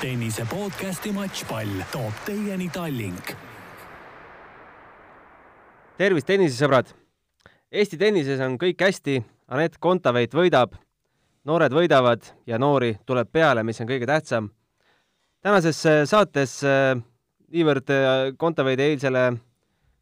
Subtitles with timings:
[0.00, 3.34] tennise podcasti Matšpall toob teieni Tallink.
[6.00, 6.94] tervist, tennisesõbrad!
[7.68, 9.18] Eesti tennises on kõik hästi,
[9.52, 10.72] Anett Kontaveit võidab,
[11.44, 14.48] noored võidavad ja noori tuleb peale, mis on kõige tähtsam.
[15.44, 16.96] tänases äh, saates äh,
[17.52, 19.26] niivõrd äh, Kontaveidi eilsele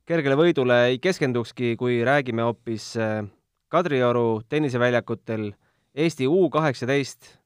[0.06, 2.94] kergele võidule ei keskendukski, kui räägime hoopis
[3.68, 5.52] Kadrioru tenniseväljakutel
[5.94, 7.38] Eesti U kaheksateist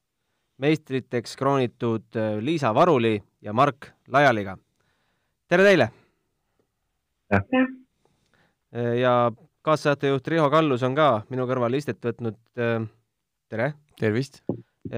[0.57, 4.57] meistriteks kroonitud äh, Liisa Varuli ja Mark Lajaliga.
[5.47, 5.89] tere teile!
[7.31, 7.43] jah.
[8.75, 9.31] Äh, ja
[9.61, 12.37] kaassaatejuht Riho Kallus on ka minu kõrval istet võtnud.
[12.57, 12.85] Äh,
[13.49, 13.73] tere!
[13.99, 14.43] tervist!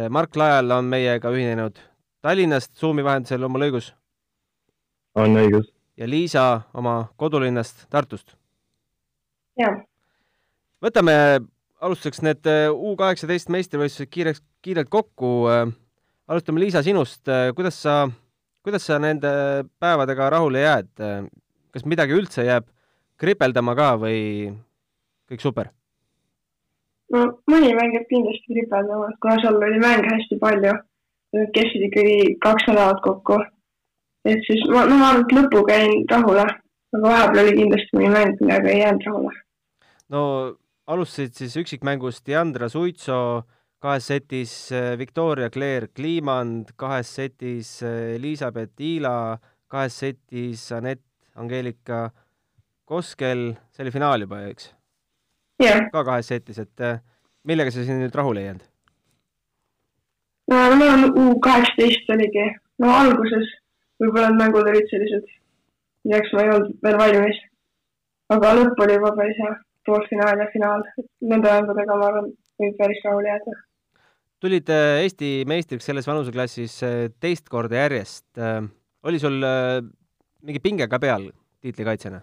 [0.09, 1.77] Mark Lajal on meiega ühinenud
[2.25, 3.91] Tallinnast Zoomi vahendusel oma lõigus.
[5.15, 5.67] on õigus.
[5.97, 8.33] ja Liisa oma kodulinnast Tartust.
[9.59, 9.83] jah.
[10.81, 11.45] võtame
[11.81, 15.31] alustuseks need U kaheksateist meistrivõistlused kiireks kiirelt kokku.
[15.51, 15.69] Äh,
[16.27, 17.27] alustame, Liisa, sinust.
[17.29, 18.05] Äh, kuidas sa,
[18.65, 19.29] kuidas sa nende
[19.81, 20.91] päevadega rahule jääd?
[20.99, 21.25] Äh,
[21.75, 22.67] kas midagi üldse jääb
[23.21, 24.19] kripeldama ka või
[25.29, 25.71] kõik super?
[27.13, 30.73] no mõni mäng jääb kindlasti kripeldama, kuna seal oli mänge hästi palju.
[31.53, 33.37] Kestsid ikkagi kaks nädalat kokku.
[34.25, 36.45] et siis ma, no ma arvan, et lõpuga jäin rahule,
[36.95, 39.33] aga vahepeal oli kindlasti mõni mäng, millega ei jäänud rahule.
[40.15, 40.21] no
[40.87, 43.45] alustasid siis üksikmängust Diandra Suitso
[43.85, 51.03] kahes setis äh, Victoria Claire Kliimand, kahes setis äh, Elizabeth Iila, kahes setis Anett
[51.35, 52.09] Angeelika
[52.85, 54.71] Koskel, see oli finaal juba, eks?
[55.61, 55.85] jah.
[55.91, 56.97] ka kahes setis, et äh,
[57.45, 58.65] millega sa siin nüüd rahule ei jäänud?
[60.49, 62.47] no ma arvan, U kaheksateist oligi,
[62.81, 63.51] no alguses
[64.01, 65.29] võib-olla need mängud olid sellised,
[66.07, 67.43] milleks ma ei olnud veel valmis.
[68.33, 69.55] aga lõpp oli juba päris hea,
[69.85, 70.83] poolfinaal ja finaal,
[71.21, 73.55] nende mängudega ma arvan, võib päris rahule jääda
[74.45, 78.27] tulid äh, Eesti meistriks selles vanuseklassis äh, teist korda järjest.
[78.37, 78.61] Äh,
[79.05, 79.37] oli sul
[80.45, 81.29] mingi pinge ka peal
[81.61, 82.21] tiitlikaitsjana?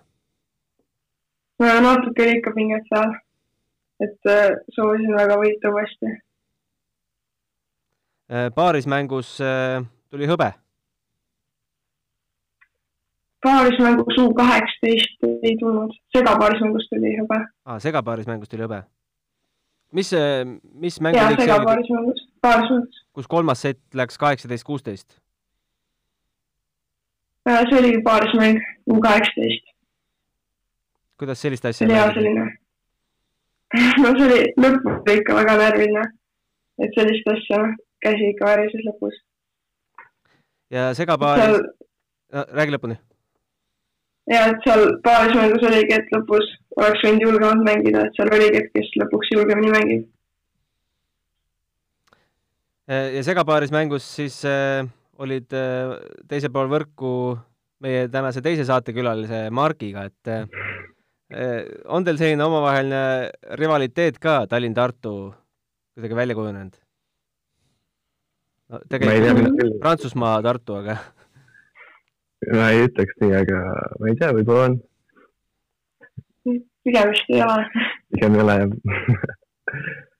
[1.62, 3.12] no natuke oli ikka pinget seal,
[4.03, 4.31] et
[4.75, 6.10] soovisin väga võita uuesti.
[8.56, 9.37] paarismängus
[10.10, 10.48] tuli hõbe?
[13.42, 17.44] Paarismängus U kaheksateist ei tulnud, segapaarismängus tuli hõbe.
[17.66, 18.82] aa, segapaarismängus tuli hõbe
[19.92, 20.10] mis,
[20.75, 23.02] mis mäng oli see paaris mängus, paaris mängus.
[23.12, 25.19] kus kolmas sett läks kaheksateist, kuusteist?
[27.48, 28.60] Äh, see oligi paaris mäng,
[29.06, 29.70] kaheksateist.
[31.19, 32.48] kuidas sellist asja oli hea selline.
[34.02, 36.08] no see oli, lõpp oli ikka väga närviline.
[36.82, 37.62] et sellist asja,
[38.06, 39.22] käsi ikka värises lõpus.
[40.70, 41.70] ja segapaaris seal...,
[42.56, 42.97] räägi lõpuni.
[44.31, 48.62] Ja, et seal paaris mängus oligi, et lõpus oleks võinud julgemalt mängida, et seal oligi,
[48.62, 50.09] et kes lõpuks julgemini mängib.
[52.93, 54.82] ja segapaaris mängus siis äh,
[55.22, 55.94] olid äh,
[56.28, 57.12] teisel pool võrku
[57.82, 60.44] meie tänase teise saatekülalise Margiga, et äh,
[61.88, 65.15] on teil selline omavaheline rivaliteet ka Tallinn-Tartu
[65.94, 66.77] kuidagi välja kujunenud
[68.72, 68.82] no,?
[68.93, 70.99] tegelikult Prantsusmaa Tartu, aga
[72.50, 73.60] ma ei ütleks nii, aga
[74.00, 74.80] ma ei tea, võib-olla on
[76.82, 77.86] pigem vist ei ole.
[78.14, 78.70] pigem ei ole jah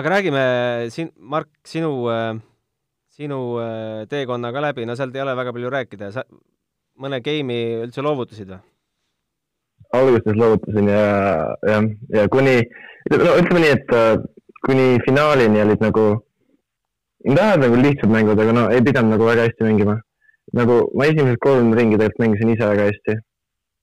[0.00, 0.42] aga räägime
[0.90, 2.38] siin, Mark, sinu, äh,
[3.10, 6.24] sinu äh, teekonna ka läbi, no sealt ei ole väga palju rääkida, sa
[7.00, 8.60] mõne game'i üldse loovutasid või?
[9.96, 11.06] alguses loovutasin ja,
[11.66, 12.60] jah, ja kuni,
[13.10, 14.12] no ütleme nii, et äh,
[14.66, 16.06] kuni finaalini olid nagu,
[17.26, 19.98] tahavad nagu lihtsad mängud, aga no ei pidanud nagu väga hästi mängima.
[20.56, 23.18] Nagu ma esimesed kolm ringi tegelikult mängisin ise väga hästi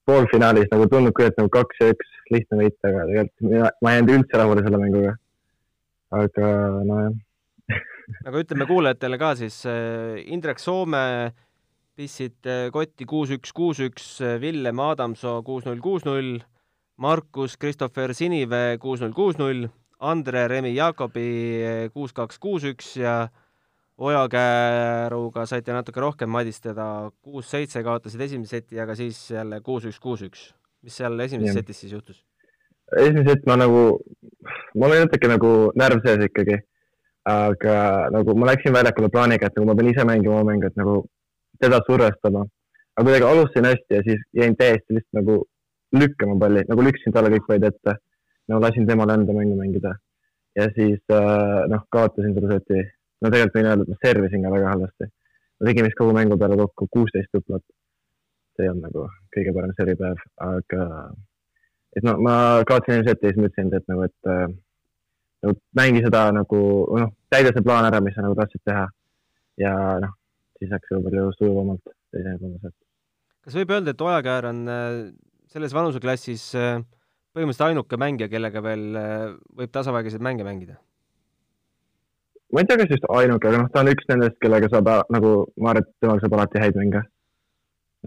[0.07, 3.99] poolfinaalis nagu tundub küll, et nagu kaks ja üks lihtne võit, aga tegelikult ma ei
[3.99, 5.15] jäänud üldse rahule selle mänguga.
[6.17, 6.51] aga
[6.87, 7.15] nojah
[8.27, 11.33] aga ütleme kuulajatele ka siis, äh, Indrek Soome
[11.97, 16.37] pissid äh, kotti kuus-üks, kuus-üks, äh, Villem Adamsoo kuus-null, kuus-null,
[16.97, 19.67] Markus Christopher Sinivee kuus-null, kuus-null,
[19.99, 23.17] Andre Remi Jaakobi kuus-kaks, kuus-üks ja
[23.97, 30.51] Ojakääruga saite natuke rohkem madistada, kuus-seitse kaotasid esimese seti, aga siis jälle kuus-üks, kuus-üks.
[30.85, 32.19] mis seal esimeses setis siis juhtus?
[32.95, 33.79] esimene sett ma nagu,
[34.77, 36.59] mul oli natuke nagu närv sees ikkagi.
[37.27, 37.77] aga
[38.13, 40.99] nagu ma läksin väljakule plaaniga, et nagu ma pean ise mängima oma mängu, et nagu
[41.59, 42.45] teda survestama.
[42.95, 45.39] aga kuidagi alustasin hästi ja siis jäin täiesti lihtsalt nagu
[45.97, 47.97] lükkama palli, nagu lükkasin talle kõik vaid ette.
[48.47, 49.95] nagu lasin temal enda mängu mängida.
[50.55, 52.85] ja siis äh, noh, kaotasin selle seti
[53.21, 55.09] no tegelikult võin öelda, et ma servisin ka väga halvasti.
[55.57, 57.63] ma tegin vist kogu mängu peale kokku kuusteist tuplat.
[58.55, 60.85] see ei olnud nagu kõige parem servipäev, aga
[61.97, 62.37] et no ma
[62.69, 64.47] kaotasin eelmise ette ja siis ma ütlesin, et nagu, et äh,
[65.45, 66.61] nagu mängi seda nagu
[67.03, 68.87] noh, täida see plaan ära, mis sa nagu tahtsid teha.
[69.61, 69.73] ja
[70.03, 70.17] noh,
[70.59, 72.75] siis läks juba palju sujuvamalt teise sealt.
[73.45, 74.91] kas võib öelda, et Ojakäär on äh,
[75.53, 76.83] selles vanuseklassis äh,
[77.37, 78.85] põhimõtteliselt ainuke mängija, kellega veel
[79.57, 80.81] võib tasavägiseid mänge mängida?
[82.53, 85.33] Ma ei tea, kas just ainuke, aga noh, ta on üks nendest, kellega saab nagu,
[85.59, 87.01] ma arvan, et temaga saab alati häid mänge.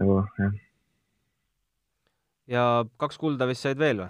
[0.01, 0.51] nagu jah,
[2.47, 2.65] ja
[3.01, 4.09] kaks kulda vist said veel või?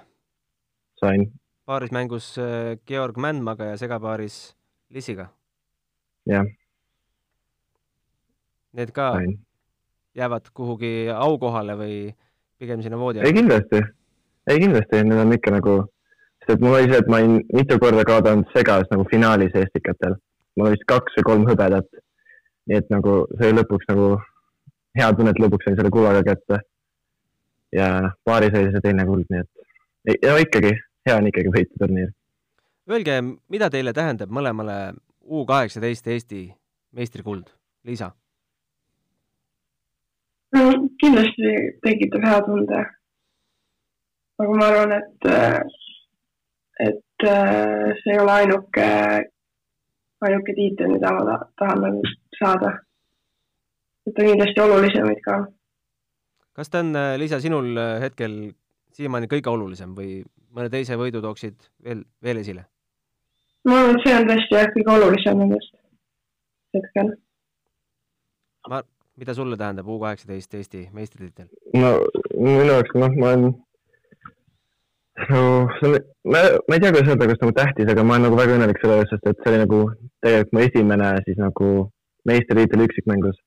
[1.01, 1.27] sain,
[1.67, 4.55] paarismängus äh, Georg Mändmaga ja segapaaris
[4.91, 5.29] Lissiga.
[6.29, 6.45] jah,
[8.73, 9.33] Need ka sain.
[10.15, 11.95] jäävad kuhugi aukohale või
[12.61, 13.35] pigem sinna voodi ei alla?
[13.41, 13.81] kindlasti,
[14.47, 15.75] ei kindlasti, need on ikka nagu,
[16.41, 20.17] sest et mul oli see, et ma olin mitu korda kaotanud segas nagu finaalis Estikatel.
[20.55, 21.87] mul oli vist kaks või kolm hõbedat.
[22.67, 24.07] nii et nagu see oli lõpuks nagu
[24.99, 26.61] hea tunne, et lõpuks sain selle kullaga kätte.
[27.71, 27.87] ja
[28.25, 30.73] paaris oli see teine kuld, nii et ja ikkagi,
[31.07, 32.09] hea on ikkagi võita turniir.
[32.89, 36.47] Öelge, mida teile tähendab mõlemale U kaheksateist Eesti
[36.97, 37.53] meistrikuld,
[37.85, 38.11] Liisa?
[40.55, 40.63] no
[40.99, 41.51] kindlasti
[41.85, 42.81] tekitab hea tunde.
[44.41, 45.29] aga ma arvan, et,
[46.81, 48.87] et äh, see ei ole ainuke,
[50.25, 52.01] ainuke tiitel, mida ma ta- tahan nagu
[52.39, 52.71] saada.
[54.07, 55.39] et on kindlasti olulisemaid ka.
[56.57, 58.37] kas ta on, äh, Liisa, sinul äh, hetkel
[58.97, 62.65] siiamaani kõige olulisem või mõne teise võidu tooksid veel, veel esile?
[63.65, 65.75] ma arvan, et see on tõesti jah, kõige olulisem nendest
[66.77, 67.13] hetkel.
[68.69, 68.81] ma,
[69.21, 71.51] mida sulle tähendab U kaheksateist Eesti meistritiitel?
[71.77, 71.93] no
[72.37, 73.53] minu jaoks, noh, ma olen
[75.29, 75.67] no
[76.23, 78.81] ma, ma ei tea, kuidas öelda, kas nagu tähtis, aga ma olen nagu väga õnnelik
[78.81, 79.79] selle eest, sest et see oli nagu
[80.23, 81.69] tegelikult mu esimene siis nagu
[82.29, 83.37] meistritiitel üksikmängus.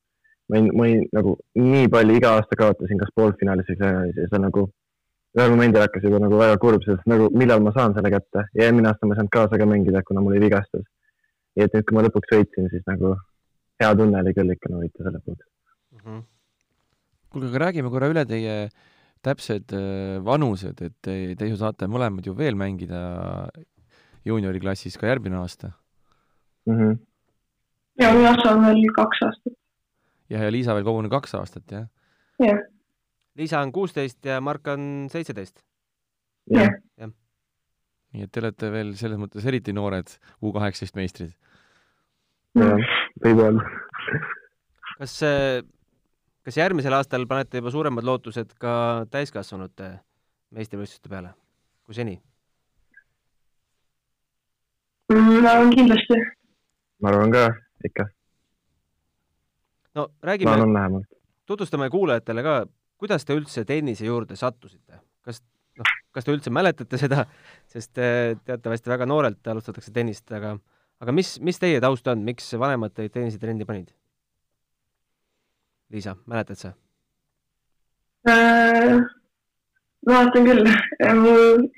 [0.48, 4.26] ma olin, ma olin nagu nii palju iga aasta kaotasin, kas poolfinaalis või finaalis ja
[4.28, 4.66] see nagu
[5.38, 8.66] ühel momendil hakkas juba nagu väga kurb, sest nagu millal ma saan selle kätte ja
[8.66, 10.84] eelmine aasta ma ei saanud kaasa ka mängida, kuna mul oli vigastus.
[11.56, 13.14] nii et nüüd, kui ma lõpuks võitsin, siis nagu
[13.80, 15.46] hea tunne oli küll ikka nagu võita selle lõpuks.
[15.98, 16.22] Mhm.
[17.34, 18.54] kuulge, aga räägime korra üle teie
[19.24, 23.00] täpsed äh, vanused, et te, te ju saate mõlemad ju veel mängida
[24.24, 25.72] juunioriklassis ka järgmine aasta.
[26.68, 26.98] Mm -hmm.
[28.00, 29.56] ja mina saan veel kaks aastat,
[30.28, 31.86] ja, ja Liisa veel koguni kaks aastat, jah?
[32.40, 32.62] jah.
[33.36, 35.62] Liisa on kuusteist ja Mark on seitseteist.
[36.50, 37.10] jah Jah.
[38.12, 40.10] nii et te olete veel selles mõttes eriti noored
[40.42, 41.32] U kaheksateist meistrid.
[42.54, 42.78] jah,
[43.24, 43.62] võib öelda.
[44.98, 45.20] kas,
[46.44, 48.74] kas järgmisel aastal panete juba suuremad lootused ka
[49.12, 49.90] täiskasvanute
[50.54, 51.32] meistrivõistluste peale
[51.84, 52.18] kui seni?
[55.12, 56.20] Mm, ma arvan kindlasti.
[57.02, 57.46] ma arvan ka
[57.84, 58.06] ikka,
[59.98, 61.02] no räägime,
[61.46, 62.54] tutvustame kuulajatele ka,
[63.00, 65.42] kuidas te üldse tennise juurde sattusite, kas
[65.80, 67.26] noh, kas te üldse mäletate seda,
[67.70, 70.56] sest eh, teatavasti väga noorelt alustatakse tennist, aga
[71.04, 73.92] aga mis, mis teie taust on, miks vanemad teid tennisetrendi panid?
[75.90, 76.72] Liisa, mäletad sa?
[78.28, 78.96] Äh,
[80.08, 80.64] mäletan küll,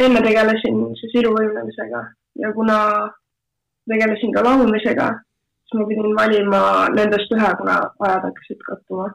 [0.05, 2.03] enne tegelesin siis iluvõimlemisega
[2.43, 2.79] ja kuna
[3.91, 5.07] tegelesin ka laulmisega,
[5.67, 6.61] siis ma pidin valima
[6.95, 9.11] nendest ühe, kuna ajad hakkasid kattuma.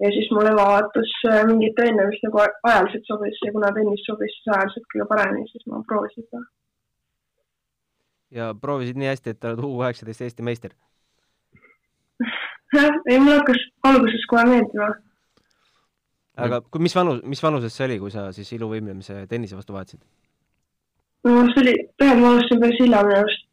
[0.00, 4.02] ja siis mul ema vaatas äh, mingit trenni, mis nagu ajaliselt sobis ja kuna tennis
[4.08, 6.42] sobis siis ajaliselt kõige paremini, siis ma proovisin seda.
[8.40, 10.76] ja proovisid nii hästi, et oled U kaheksateist Eesti meister?
[12.74, 14.88] ei, mulle hakkas alguses kohe meeldima.
[16.46, 20.02] aga kui, mis vanus, mis vanuses see oli, kui sa siis iluvõimlemise tennise vastu vahetasid?
[21.26, 23.46] no see oli, tegelikult ma alustasin päris hilja minu arust,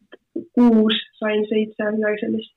[0.58, 2.56] kuus, sain seitse, midagi sellist.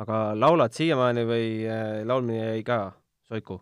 [0.00, 2.80] aga laulad siiamaani või äh, laulmine jäi ka
[3.28, 3.60] soiku?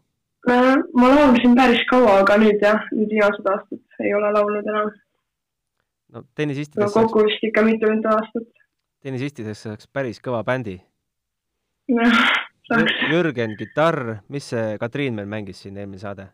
[0.49, 4.93] ma laulsin päris kaua, aga nüüd jah, nüüd viimased aastad ei ole laulnud enam.
[4.93, 8.49] no no tennisistidest saaks, kokku vist ikka mitukümmend aastat.
[9.05, 10.79] Tennisistidest saaks päris kõva bändi.
[13.09, 16.29] Jürgen kitarr, mis see Katriin meil mängis siin eelmine saade?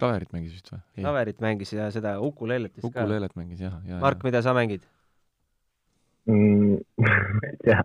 [0.00, 0.80] Kaverit mängis vist või?
[1.04, 3.04] Kaverit mängis ja seda ukuleelet vist ka.
[3.04, 4.00] Ukuleelet mängis jah, ja, ja.
[4.02, 4.84] Mark, mida sa mängid?
[6.28, 6.76] mm.
[7.00, 7.82] ma ei tea.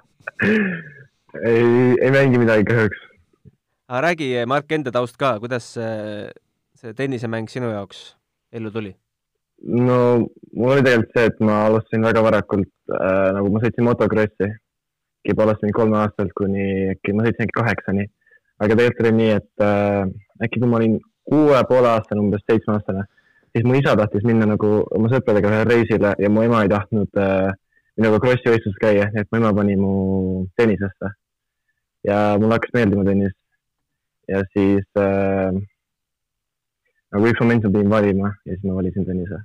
[1.44, 3.02] ei, ei mängi midagi kahjuks.
[3.88, 6.30] aga räägi, Mark, enda taust ka, kuidas see,
[6.76, 8.08] see tennisemäng sinu jaoks
[8.52, 8.96] ellu tuli?
[9.66, 14.52] No mul oli tegelikult see, et ma alustasin väga varakult äh,, nagu ma sõitsin motokrossi.
[15.26, 18.06] juba alustasin kolmeaastaselt kuni äkki, ma sõitsin äkki kaheksani.
[18.62, 20.02] aga tegelikult oli nii, et äh,
[20.46, 23.06] äkki kui ma olin kuue poole aastane, umbes seitsmeaastane,
[23.52, 27.22] siis mu isa tahtis minna nagu oma sõpradega ühele reisile ja mu ema ei tahtnud
[27.22, 27.50] äh,
[27.98, 29.94] minuga krossi võistluses käia, nii et mu ema pani mu
[30.62, 31.16] tennisesse.
[32.06, 33.34] ja mulle hakkas meeldima tennis.
[34.30, 35.58] ja siis äh,
[37.16, 39.42] nagu üks moment ma pidin valima ja siis ma valisin tennise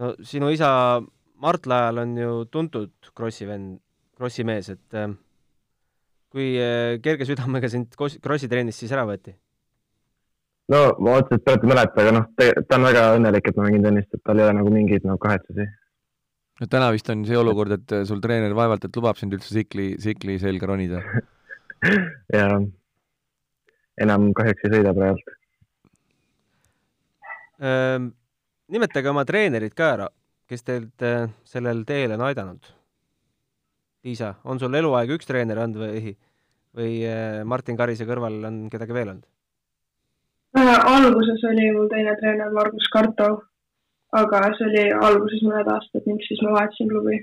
[0.00, 0.70] no sinu isa
[1.42, 3.80] Mart Lajal on ju tuntud krossi vend,
[4.16, 5.08] Krossi mees, et äh,
[6.30, 9.34] kui äh, kerge südamega sind Krossi trennist siis ära võeti?
[10.72, 13.86] no ma otseselt praegu ei mäleta, aga noh, ta on väga õnnelik, et ma mängin
[13.88, 15.66] tennist, et tal ei ole nagu mingeid nagu kahetsusi.
[16.62, 19.92] no täna vist on see olukord, et sul treener vaevalt et lubab sind üldse tsikli,
[19.98, 21.02] tsikli selga ronida.
[22.38, 22.46] ja
[24.02, 25.38] enam kahjuks ei sõida praegu.
[27.62, 28.10] Ehm,
[28.72, 30.08] nimetage oma treenerid ka ära,
[30.48, 32.72] kes teilt äh, sellel teel on aidanud.
[34.02, 36.14] Liisa, on sul eluaeg üks treener olnud või,
[36.74, 39.28] või äh, Martin Karise kõrval on kedagi veel olnud?
[40.58, 43.38] Äh, alguses oli mul teine treener Margus Kartov,
[44.12, 47.22] aga see oli alguses mõned aastad ning siis ma vahetasin klubi.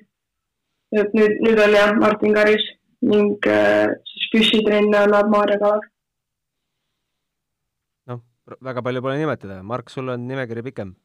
[0.97, 2.63] et nüüd, nüüd on jah Martin Karis
[3.05, 5.85] ning äh, siis püssitrenne annab Maarja Kalav.
[8.09, 8.23] noh,
[8.69, 10.95] väga palju pole nimetada, Mark, sul on nimekiri pikem.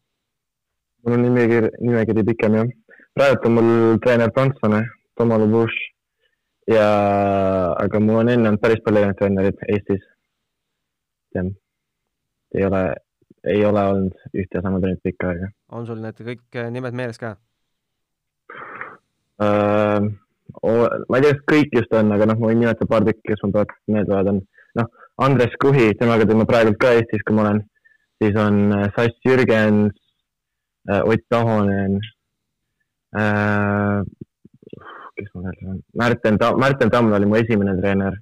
[1.04, 2.70] Mul on nimekiri, nimekiri pikem jah.
[3.14, 4.84] praegu on mul treener prantslane,
[5.18, 5.74] Tomo Lubuš
[6.70, 6.88] ja,
[7.84, 10.06] aga mul on enne olnud päris palju erinevaid treenereid Eestis.
[11.36, 11.50] jah,
[12.54, 12.82] ei ole,
[13.56, 16.96] ei ole olnud ühte ja sama treenerit pikka aega on sul need kõik äh, nimed
[16.96, 17.34] meeles ka?
[19.42, 20.06] uh,.
[20.62, 23.42] ma ei tea, kas kõik just on, aga noh, ma võin nimetada paar tükki, kes
[23.44, 24.40] mul praegu meelde tulevad, on
[24.80, 24.90] noh,
[25.24, 27.60] Andres Kuhi, temaga teeme praegu ka Eestis, kui ma olen,
[28.22, 29.98] siis on äh, Sass Jürgens
[30.88, 31.96] Ott Ahonen
[33.16, 34.04] uh,.
[35.14, 38.18] kes mul veel on, Märten Ta-, Märten Tamm oli mu esimene treener.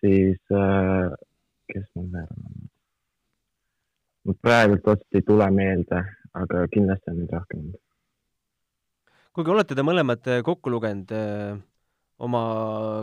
[0.00, 1.08] siis uh,,
[1.72, 2.68] kes mul veel on?
[4.26, 6.02] mul praegult otseselt ei tule meelde,
[6.38, 7.80] aga kindlasti on neid rohkem olnud.
[9.32, 11.56] kuulge, olete te mõlemad äh, kokku lugenud äh,
[12.22, 12.42] oma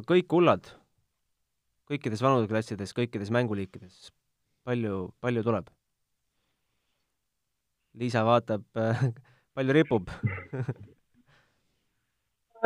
[0.08, 0.70] kõik hullad
[1.90, 4.12] kõikides vanuseklassides, kõikides mänguliikides?
[4.70, 5.70] palju, palju tuleb?
[8.00, 8.64] Liisa vaatab,
[9.56, 10.12] palju ripub?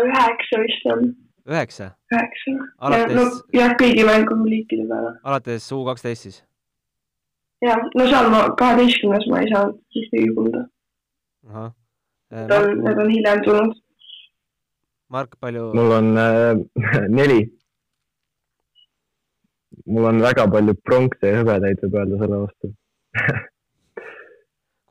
[0.03, 1.05] üheksa vist on,
[1.49, 2.53] üheksa, üheksa.
[2.57, 5.13] no alates, jah, kõigi mänguliikide peale.
[5.23, 6.37] alates U kaksteist siis?
[7.65, 10.65] ja no seal ma kaheteistkümnes ma ei saanud ühtegi kulda,
[11.49, 11.71] ahah.
[12.33, 13.79] need on, need on hiljem tulnud.
[15.13, 16.61] Mark, palju, mul on äh,
[17.19, 17.41] neli.
[19.85, 22.73] mul on väga palju pronkse ja hõbedaid, võib öelda selle vastu.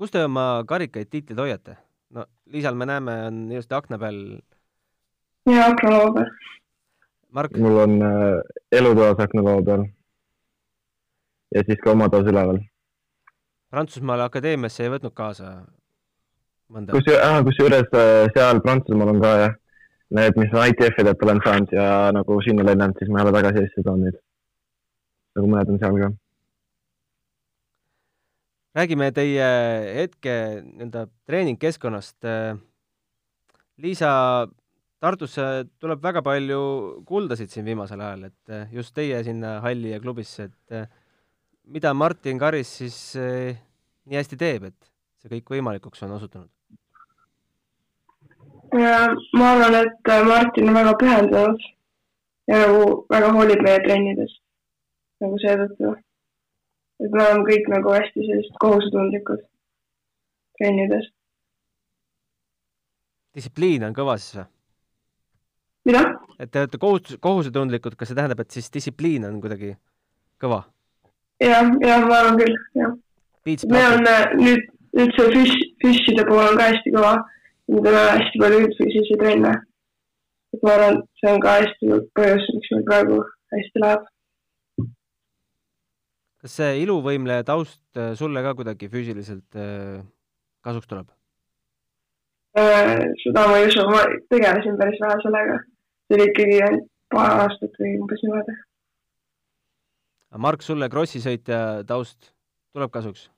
[0.02, 1.76] kus te oma karikaid, tiitleid hoiate?
[2.12, 4.16] no Liisal me näeme, on ilusti akna peal.
[5.50, 6.32] ja aknaloo peal.
[7.32, 8.40] Mark, mul on äh,
[8.80, 9.86] elutoas aknaloo peal.
[11.54, 12.58] ja siis ka oma toas üleval.
[13.70, 15.52] Prantsusmaale akadeemiasse ei võtnud kaasa
[16.72, 16.98] mõnda?
[16.98, 17.12] kus,
[17.50, 19.56] kusjuures äh, seal Prantsusmaal on ka jah,
[20.18, 21.86] need, mis ITF-idelt olen saanud ja
[22.18, 24.18] nagu sinna lennanud, siis ma ei ole tagasi Eestisse toonud neid.
[25.38, 26.12] nagu mõned on seal ka.
[28.76, 29.48] Räägime teie
[29.98, 32.18] hetke nii-öelda treeningkeskkonnast.
[33.82, 34.10] Liisa,
[35.02, 35.44] Tartusse
[35.82, 36.58] tuleb väga palju
[37.08, 40.92] kuldasid siin viimasel ajal, et just teie sinna halli ja klubisse, et
[41.74, 43.56] mida Martin Karis siis eh,
[44.06, 44.90] nii hästi teeb, et
[45.22, 46.50] see kõik võimalikuks on osutunud?
[48.72, 51.66] ma arvan, et Martin on väga pühendunud
[52.48, 54.38] ja nagu väga hoolib meie trennidest.
[55.22, 55.92] nagu seetõttu,
[57.02, 59.42] et me oleme kõik nagu hästi sellised kohusetundlikud
[60.58, 61.08] trennides.
[63.34, 64.48] distsipliin on kõva siis või?
[65.88, 66.02] mida?
[66.38, 69.74] et te olete kohustus, kohusetundlikud, kas see tähendab, et siis distsipliin on kuidagi
[70.42, 70.62] kõva?
[71.42, 72.94] jah, ja ma arvan küll, jah.
[73.42, 77.16] On äh, nüüd, nüüd see füss, füsside pool on ka hästi kõva.
[77.72, 79.54] me teeme hästi palju üldfüüsilisi trenne.
[80.54, 83.22] et ma arvan, see on ka hästi põhjus, miks meil praegu
[83.56, 84.11] hästi läheb.
[86.42, 90.02] Kas see iluvõimleja taust äh, sulle ka kuidagi füüsiliselt äh,
[90.66, 91.06] kasuks tuleb?
[92.58, 95.60] Äh, seda ma ei usu, ma tegelesin päris vähe sellega.
[96.08, 96.82] see oli ikkagi
[97.14, 98.58] paar aastat või umbes niimoodi.
[100.42, 102.32] Mark, sulle Krossi sõitja taust
[102.74, 103.28] tuleb kasuks?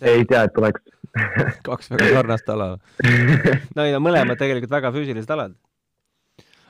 [0.00, 0.82] ei tea, et tuleks.
[1.66, 2.74] kaks väga sarnast ala.
[3.76, 5.56] no ei no mõlemad tegelikult väga füüsilised alad.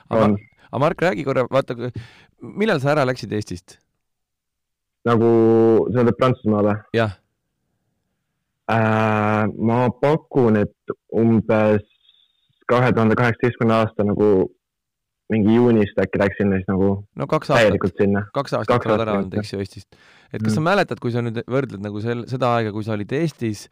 [0.09, 0.33] aga
[0.81, 1.77] Mark, räägi korra, vaata,
[2.41, 3.79] millal sa ära läksid Eestist?
[5.09, 5.29] Nagu
[5.89, 7.17] sa ütled Prantsusmaale jah,
[8.69, 9.43] äh,.
[9.57, 11.85] ma pakun, et umbes
[12.69, 14.29] kahe tuhande kaheksateistkümne aasta nagu
[15.29, 18.25] mingi juunist äkki läksin siis nagu no kaks aastat, sinna.
[18.33, 19.89] kaks aastat sa oled ära olnud, eks ju, Eestist.
[20.33, 20.67] et kas sa Mm.
[20.71, 23.67] mäletad, kui sa nüüd võrdled nagu sel-, seda aega, kui sa olid Eestis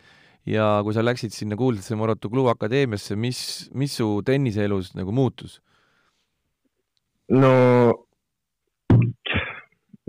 [0.46, 3.40] ja kui sa läksid sinna kuulsasse Morotu Club Akadeemiasse, mis,
[3.74, 5.60] mis su tenniseelus nagu muutus?
[7.30, 7.54] no,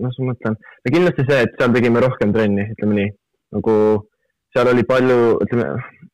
[0.03, 3.11] noh, ma mõtlen, no kindlasti see, et seal tegime rohkem trenni, ütleme nii,
[3.57, 3.75] nagu
[4.55, 5.67] seal oli palju, ütleme,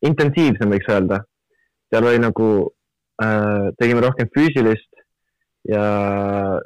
[0.09, 1.21] intensiivsem võiks öelda.
[1.93, 2.49] seal oli nagu
[3.23, 5.05] äh, tegime rohkem füüsilist
[5.71, 5.85] ja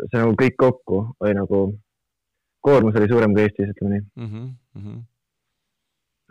[0.09, 1.61] see nagu kõik kokku oli nagu,
[2.65, 4.31] koormus oli suurem kui Eestis, ütleme nii mm.
[4.31, 4.49] -hmm,
[4.79, 5.05] mm -hmm.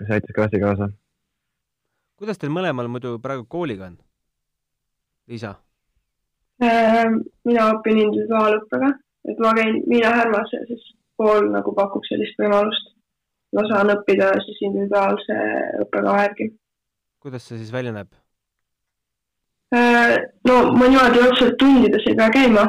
[0.07, 0.89] see aitas kõvasti kaasa.
[2.17, 3.97] kuidas teil mõlemal muidu praegu kooliga on?
[5.27, 5.55] Liisa?
[6.63, 8.89] Ehm, mina õpin individuaalõppega,
[9.27, 10.85] et ma käin Miina Härmas ja siis
[11.17, 12.93] kool nagu pakub sellist võimalust.
[13.55, 15.35] ma saan õppida siis individuaalse
[15.83, 16.49] õppekava järgi.
[17.23, 18.09] kuidas see siis välja näeb?
[19.75, 20.17] Ehm,
[20.47, 22.65] no ma niimoodi otseselt tundides ei pea käima,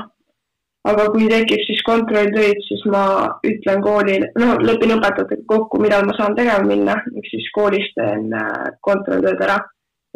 [0.91, 3.03] aga kui tekib siis kontrolltöid, siis ma
[3.47, 8.33] ütlen koolile, noh, lepin õpetajatega kokku, millal ma saan tegema minna, ehk siis koolis teen
[8.35, 9.59] äh, kontrolltööd ära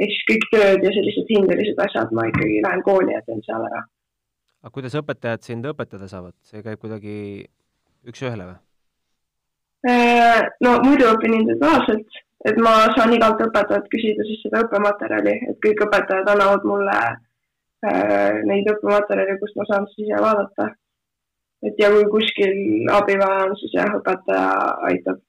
[0.01, 3.67] ehk siis kõik tööd ja sellised hindelised asjad ma ikkagi lähen kooli ja teen seal
[3.69, 3.83] ära.
[4.63, 7.15] Aga kuidas õpetajad sind õpetada saavad, see käib kuidagi
[8.09, 8.59] üks-ühele või?
[9.91, 15.59] Äh, no muidu õpin individuaalselt, et ma saan igalt õpetajalt küsida siis seda õppematerjali, et
[15.65, 20.71] kõik õpetajad annavad mulle äh, neid õppematerjali, kust ma saan siis ise vaadata.
[21.67, 24.47] et ja kui kuskil abi vaja on, siis jah, õpetaja
[24.91, 25.23] aitab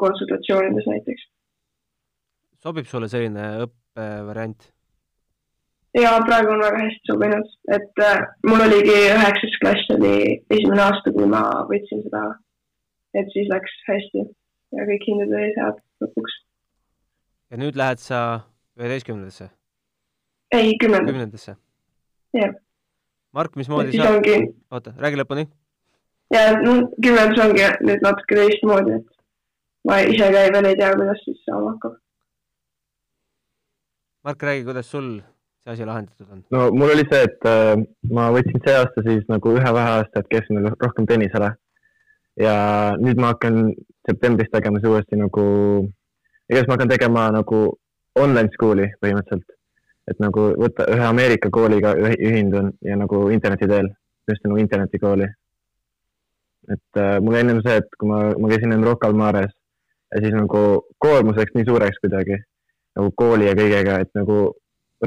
[0.00, 1.28] konsultatsioonides näiteks
[2.64, 4.70] sobib sulle selline õppevariant?
[5.94, 10.14] Ja praegu on väga hästi sobinud, et äh, mul oligi üheksas klass oli
[10.50, 12.24] esimene aasta, kui ma võtsin seda.
[13.14, 14.24] et siis läks hästi
[14.74, 16.38] ja kõik hinded olid head lõpuks.
[17.50, 18.20] ja nüüd lähed sa
[18.80, 19.50] üheteistkümnendasse?
[20.52, 21.12] ei, kümnendasse.
[21.12, 21.56] kümnendasse?
[22.40, 22.54] jah.
[23.34, 24.38] Mark, mismoodi sa ongi...
[24.70, 25.46] oota, räägi lõpuni.
[26.34, 29.12] ja no kümnendas ongi nüüd natuke teistmoodi, et
[29.86, 32.00] ma ise ka veel ei tea, kuidas siis saama hakkab
[34.24, 35.18] Mark, räägi, kuidas sul
[35.64, 36.44] see asi lahendatud on?
[36.50, 37.74] no mul oli see, et äh,
[38.12, 41.54] ma võtsin see aasta siis nagu ühe vaheaasta, et keskenduda rohkem tennisele.
[42.40, 42.54] ja
[43.00, 43.72] nüüd ma hakkan
[44.08, 45.44] septembris tegema siis uuesti nagu,
[46.50, 47.60] igatahes ma hakkan tegema nagu
[48.20, 49.56] online school'i põhimõtteliselt.
[50.10, 53.88] et nagu võtta ühe Ameerika kooliga ühindun ja nagu interneti teel,
[54.28, 55.28] just nagu internetikooli.
[56.74, 59.52] et äh, mul ennem see, et kui ma, ma käisin enne Rocca al Mares
[60.12, 62.36] ja siis nagu koormus läks nii suureks kuidagi
[62.94, 64.52] nagu kooli ja kõigega, et nagu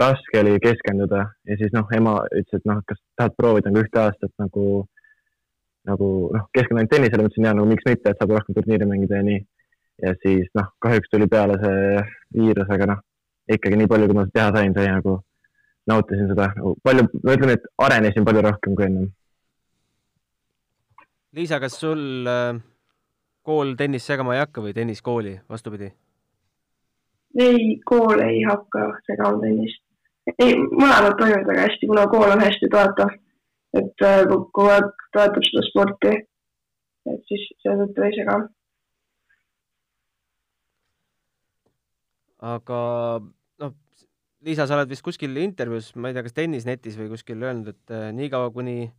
[0.02, 4.02] raske oli keskenduda ja siis noh, ema ütles, et noh, kas tahad proovida nagu ühte
[4.02, 4.86] aastat nagu,
[5.90, 9.22] nagu noh, keskendun ainult tennisele, mõtlesin ja no miks mitte, et saab rohkem turniire mängida
[9.22, 9.44] ja nii.
[10.06, 12.02] ja siis noh, kahjuks tuli peale see
[12.38, 13.04] viirus, aga noh,
[13.58, 15.20] ikkagi nii palju, kui ma teha sain, sai nagu,
[15.90, 19.14] nautisin seda nagu palju, ma ütlen, et arenesin palju rohkem kui ennem.
[21.38, 22.58] Liisa, kas sul äh,
[23.46, 25.92] kool tennist segama ei hakka või tennis kooli, vastupidi?
[27.38, 29.84] ei, kool ei hakka segama tennist.
[30.36, 33.16] Ei, mõlemad toimivad väga hästi, kuna kool on hästi toetav,
[33.80, 36.14] et äh, kogu aeg toetab seda sporti.
[37.08, 38.38] et siis seetõttu ei sega.
[42.38, 42.80] aga
[43.64, 43.74] noh,
[44.46, 47.96] Liisa, sa oled vist kuskil intervjuus, ma ei tea, kas tennisnetis või kuskil öelnud, et
[47.96, 48.92] äh, niikaua, kuni,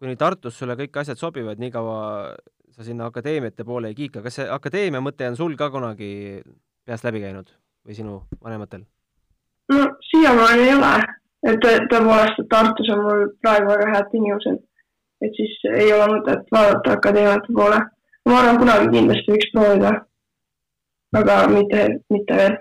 [0.00, 2.34] kuni Tartus sulle kõik asjad sobivad, niikaua
[2.74, 4.22] sa sinna akadeemiate poole ei kiika.
[4.22, 6.42] kas see akadeemia mõte on sul ka kunagi
[6.84, 7.54] peast läbi käinud?
[7.84, 8.86] või sinu vanematel?
[9.72, 10.92] No siiamaani ei ole,
[11.50, 14.60] et tõepoolest, et Tartus on mul praegu väga head tingimused,
[15.24, 17.80] et siis ei ole mõtet vaadata akadeemiate poole.
[18.24, 19.90] ma arvan, kunagi kindlasti võiks proovida,
[21.20, 22.54] aga mitte, mitte veel.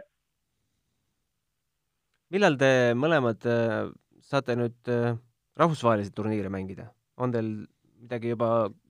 [2.35, 5.13] millal te mõlemad äh, saate nüüd äh,
[5.59, 7.51] rahvusvahelisi turniire mängida, on teil
[8.01, 8.49] midagi juba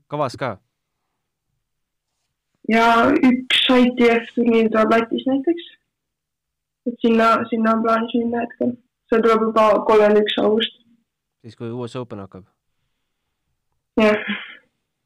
[0.10, 0.56] kavas ka?
[2.72, 5.72] ja üks ITF turniir tuleb Lätis näiteks
[6.88, 8.74] et sinna, sinna on plaanis minna hetkel.
[9.10, 10.82] see tuleb juba kolmkümmend üks august.
[11.42, 12.48] siis, kui US Open hakkab?
[14.02, 14.34] jah.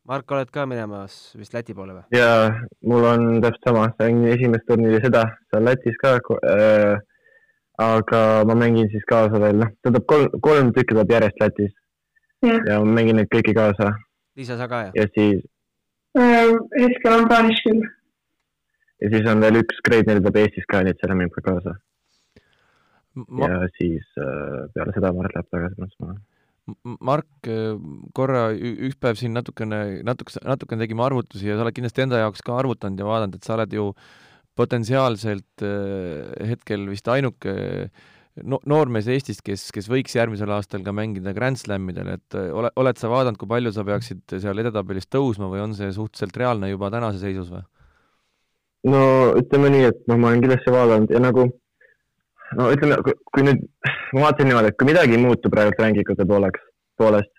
[0.08, 2.06] Mark, oled ka minemas vist Läti poole või?
[2.16, 2.54] jaa,
[2.92, 6.16] mul on täpselt sama, sain esimest turniiri seda seal Lätis ka
[6.54, 6.96] äh,.
[7.78, 11.76] aga ma mängin siis kaasa veel, noh, tähendab kolm, kolm tükki tuleb järjest Lätis.
[12.48, 13.92] ja ma mängin neid kõiki kaasa.
[14.38, 14.98] Liisa, sa ka, jah?
[14.98, 15.46] ja siis
[16.18, 16.56] äh,?
[16.80, 17.86] hetkel on plaanis küll
[19.02, 21.46] ja siis on veel üks grade neli tuleb Eestis ka, nii et selle mängib ka
[21.46, 21.76] kaasa
[23.26, 23.52] ma....
[23.52, 26.20] ja siis äh, peale seda Mart läheb tagasi Prantsusmaale.
[27.08, 27.78] Mark, äh,
[28.18, 32.44] korra üks päev siin natukene, natuke, natukene tegime arvutusi ja sa oled kindlasti enda jaoks
[32.46, 33.90] ka arvutanud ja vaadanud, et sa oled ju
[34.58, 37.54] potentsiaalselt äh, hetkel vist ainuke
[38.44, 43.00] no, noormees Eestist, kes, kes võiks järgmisel aastal ka mängida Grand Slamidel, et ole, oled
[43.00, 46.92] sa vaadanud, kui palju sa peaksid seal edetabelis tõusma või on see suhteliselt reaalne juba
[46.94, 47.64] tänase seisus või?
[48.92, 49.04] No
[49.40, 51.48] ütleme nii, et noh, ma olen kindlasti vaadanud ja nagu
[52.56, 53.00] no ütleme,
[53.34, 53.64] kui nüüd,
[54.16, 56.64] ma vaatasin niimoodi, et kui midagi ei muutu praegu rängikute pooleks,
[57.00, 57.32] poolest,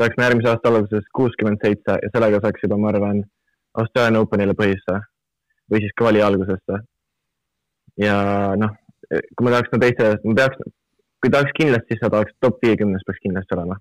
[0.00, 3.22] saaks me järgmise aasta alguses kuuskümmend seitse ja sellega saaks juba, ma arvan,
[3.78, 5.00] Austraalia Openile põhisse
[5.70, 6.80] või siis kvali algusesse.
[8.00, 8.16] ja
[8.58, 8.74] noh,
[9.08, 10.72] kui ma tahaks no teise, ma peaks,
[11.22, 13.78] kui tahaks kindlasti, siis sa tahaks top viiekümnes peaks kindlasti olema.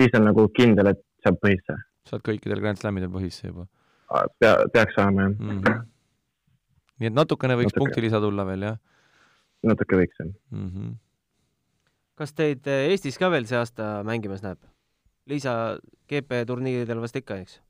[0.00, 1.76] siis on nagu kindel, et saab põhisse.
[2.08, 3.66] saad kõikidel Grand Slamidel põhisse juba?
[4.38, 5.60] pea, peaks saama jah mm.
[5.60, 5.84] -hmm.
[7.00, 7.84] Nii et natukene võiks Natuke.
[7.84, 8.78] punkti lisa tulla veel, jah
[9.66, 10.68] natuke võiks jah mm?
[10.70, 10.94] -hmm.
[12.20, 14.58] kas teid eh, Eestis ka veel see aasta mängimas näeb?
[15.26, 15.78] Liisa
[16.08, 17.60] GP turniiridel vast ikka, eks?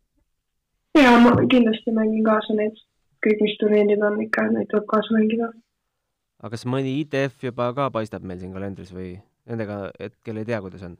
[1.01, 2.77] ja ma kindlasti mängin kaasa neid,
[3.25, 5.51] kõik, mis turniirid on ikka, neid tuleb kaasa mängida.
[6.43, 10.61] aga kas mõni ITF juba ka paistab meil siin kalendris või nendega hetkel ei tea,
[10.65, 10.97] kuidas on?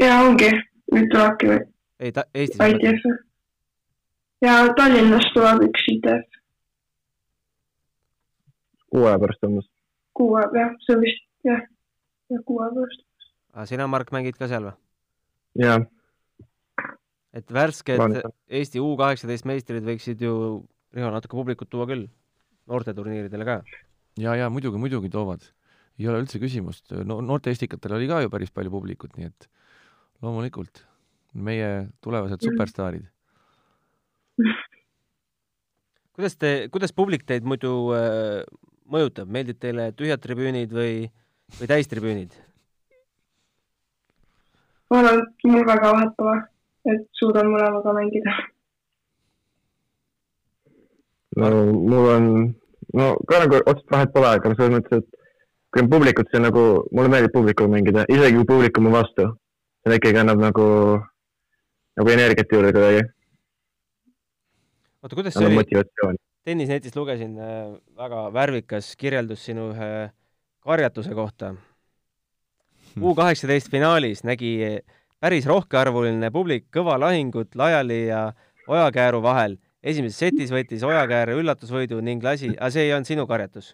[0.00, 0.50] ja ongi,
[0.94, 1.60] nüüd tulebki või
[2.00, 3.10] ei, ta Eestis ITF.
[4.42, 6.41] ja Tallinnas tuleb üks ITF,
[8.92, 9.68] kuu aja pärast umbes
[10.18, 11.62] kuu aja, jah, see on vist jah,
[12.32, 13.04] jah, kuu aja pärast.
[13.54, 14.76] aga sina, Mark, mängid ka seal või?
[15.64, 15.78] ja
[17.32, 17.96] et värsked.
[18.52, 20.34] Eesti U kaheksateist meistrid võiksid ju,
[20.92, 22.04] Riho, natuke publikut tuua küll,
[22.68, 23.54] noorteturniiridele ka.
[24.20, 25.46] ja, ja muidugi, muidugi toovad.
[25.98, 29.48] ei ole üldse küsimust, no noorte estikatel oli ka ju päris palju publikut, nii et
[30.22, 30.84] loomulikult
[31.32, 32.50] meie tulevased Mm.
[32.50, 33.08] superstaarid.
[36.16, 38.42] kuidas te, kuidas publik teid muidu äh,
[38.90, 41.10] mõjutab, meeldib teile tühjad tribüünid või,
[41.58, 42.34] või täistribüünid?
[44.92, 46.34] ma arvan, et mul väga vahet pole,
[46.92, 48.34] et suudan mõlemaga mängida.
[51.40, 52.26] no mul on,
[53.00, 55.22] no ka nagu otsest vahet pole, aga selles mõttes, et
[55.72, 58.92] kui on publikut, siis on nagu, mulle meeldib publikuga mängida, isegi kui publik on mu
[58.98, 59.30] vastu.
[59.82, 60.66] see ikkagi annab nagu,
[61.98, 63.00] nagu energiat juurde kuidagi,
[65.02, 65.58] oota, kuidas see oli?
[65.58, 66.22] motivatsiooni.
[66.44, 69.90] Tennisnetist lugesin äh, väga värvikas kirjeldus sinu ühe
[70.62, 71.54] karjatuse kohta.
[73.00, 74.52] U kaheksateist finaalis nägi
[75.22, 78.32] päris rohkearvuline publik kõva lahingut Laiali ja
[78.68, 79.56] Ojakääru vahel.
[79.82, 83.72] esimeses setis võttis Ojakäär üllatusvõidu ning lasi, aga see ei olnud sinu karjatus.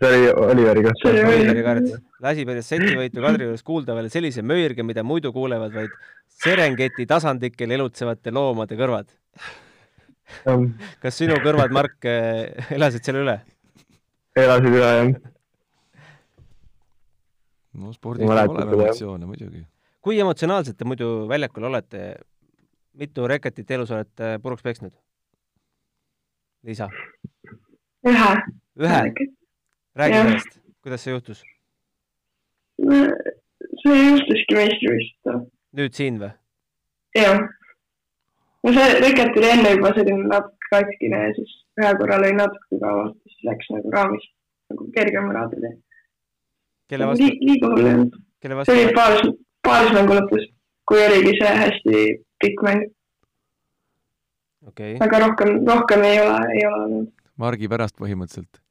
[0.00, 2.00] see oli Oliveri oli Oliveri karjatus.
[2.20, 5.94] lasi pärast setivõitu Kadriorus kuuldavale sellise möörge, mida muidu kuulevad vaid
[6.28, 9.08] Serengeti tasandikel elutsevate loomade kõrvad.
[11.02, 13.36] Kas sinu kõrvad, Mark, äh, elasid selle üle?
[14.36, 15.10] elasid üle jah.
[17.80, 19.64] no spordis Ma peab olema emotsioone muidugi.
[20.04, 22.06] kui emotsionaalselt te muidu väljakul olete?
[22.96, 24.94] mitu reketit elus olete puruks peksnud?
[26.66, 26.88] Liisa,
[28.08, 28.30] ühe.
[28.80, 29.02] ühe,
[29.94, 31.42] räägi sellest, kuidas see juhtus?
[33.82, 35.44] see juhtuski meistrivõistlustel.
[35.78, 36.32] nüüd siin või?
[37.16, 37.44] jah.
[38.64, 42.80] No see reket oli enne juba selline natuke katkine ja siis ühe korra lõi natuke
[42.82, 44.30] kauemalt, siis läks nagu raamist
[44.72, 45.72] nagu kergem ära tuli.
[46.90, 48.12] kelle vastu, liiga hull ei olnud.
[48.68, 49.32] see oli paaris,
[49.68, 50.44] paarismängu lõpus,
[50.88, 52.04] kui oligi see hästi
[52.44, 52.86] pikk mäng,
[54.66, 57.10] okei okay., aga rohkem, rohkem ei ole, ei ole olnud.
[57.36, 58.62] Margi pärast põhimõtteliselt.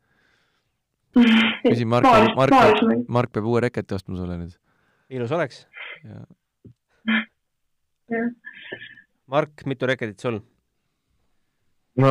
[1.70, 4.58] küsin Mark Mark paarismäng, Mark peab uue reketi ostma sulle nüüd.
[5.14, 5.64] ilus oleks.
[8.12, 8.28] jah.
[9.28, 10.40] Mark, mitu reketit sul?
[11.98, 12.10] no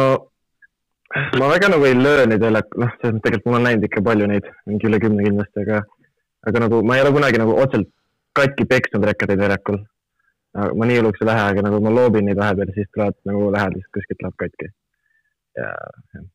[1.38, 4.02] ma väga nagu ei löö neid välja, noh, selles mõttes tegelikult mul on läinud ikka
[4.06, 5.82] palju neid, mingi üle kümne kindlasti, aga,
[6.48, 7.90] aga nagu ma ei ole kunagi nagu otseselt
[8.38, 9.78] katki peksnud reketeid väljakul.
[10.78, 13.86] ma nii hulluks ei lähe, aga nagu ma loobin neid vahepeal, siis tulevad nagu lähedalt
[13.94, 14.70] kuskilt läheb katki.
[15.60, 15.68] ja,
[16.16, 16.26] jah.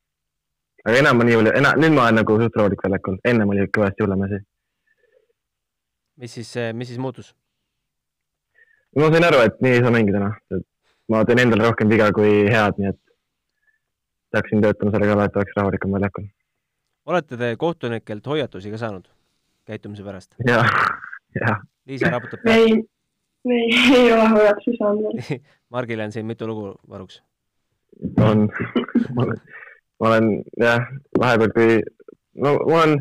[0.86, 3.68] aga enam ma nii palju, enam, nüüd ma olen nagu suht rahulik väljakul, ennem oli
[3.76, 4.40] kõvasti hullem asi.
[6.24, 7.34] mis siis, mis siis muutus?
[8.96, 10.69] ma sain aru, et nii ei saa mängida noh, et
[11.10, 13.00] ma teen endale rohkem viga kui head, nii et
[14.34, 16.28] peaksin töötama selle kallal, et oleks rahulikum väljakul.
[17.06, 19.08] olete te kohtunikelt hoiatusi ka saanud
[19.66, 20.36] käitumise pärast?
[20.46, 20.70] jah,
[21.34, 21.62] jah.
[21.86, 22.56] Liisa raputab pead.
[22.56, 22.74] ei,
[23.56, 25.40] ei, ei ole hoiatusi saanud veel.
[25.74, 27.22] Margile on siin mitu lugu varuks.
[28.18, 28.48] on,
[29.14, 29.40] ma olen,
[30.00, 30.28] ma olen
[30.60, 30.86] jah,
[31.18, 31.80] vahepeal kui,
[32.34, 32.94] no ma olen,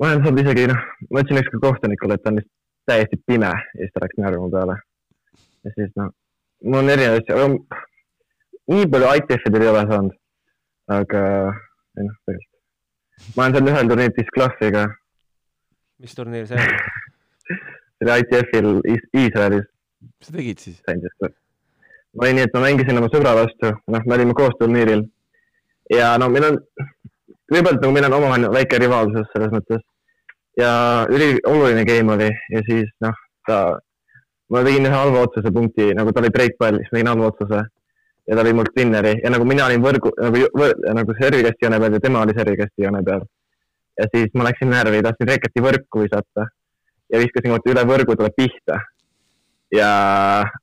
[0.00, 2.56] ma olen saanud isegi noh, ma ütlesin ükskord kohtunikule, et ta on lihtsalt
[2.90, 4.80] täiesti pime ja siis ta läks naerma peale.
[5.64, 6.14] ja siis noh,
[6.64, 7.82] mul on erinevaid asju, aga
[8.74, 10.16] nii palju ITF-idel ei ole saanud.
[10.98, 11.24] aga
[11.98, 12.60] ei noh, tegelikult.
[13.36, 14.86] ma olen saanud ühel turniiril disclassiga,
[16.00, 16.80] mis turniir see oli?
[17.98, 19.68] see oli ITF-il Is- Iisraelis
[20.00, 20.80] mis sa tegid siis?
[20.86, 25.04] ma olin nii, et ma mängisin oma sõbra vastu, noh, me olime koos turniiril
[25.94, 26.58] ja no meil on,
[27.50, 29.84] kõigepealt nagu meil on omavaheline väike rivaalsus selles mõttes
[30.58, 30.72] ja
[31.10, 33.14] ülioluline game oli ja siis noh,
[33.46, 33.60] ta,
[34.50, 37.60] ma tegin ühe halva otsuse punkti, nagu ta oli breakpall, siis ma tegin halva otsuse
[38.30, 41.80] ja ta oli mul spinneri ja nagu mina olin võrgu, nagu võr,, nagu servikasti joone
[41.82, 43.26] peal ja tema oli servikasti joone peal.
[43.98, 46.46] ja siis ma läksin närvi, tahtsin reketi võrku visata
[47.10, 48.78] ja viskasin vaata üle võrgu talle pihta
[49.74, 49.90] ja,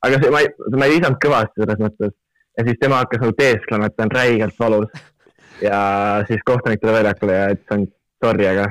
[0.03, 2.15] aga see, ma ei, ma ei visanud kõvasti selles mõttes
[2.57, 4.89] ja siis tema hakkas nagu teesklema, et ta on räigelt valus.
[5.61, 5.79] ja
[6.27, 8.69] siis kohtunik tuli väljakule ja ütles ainult sorry, aga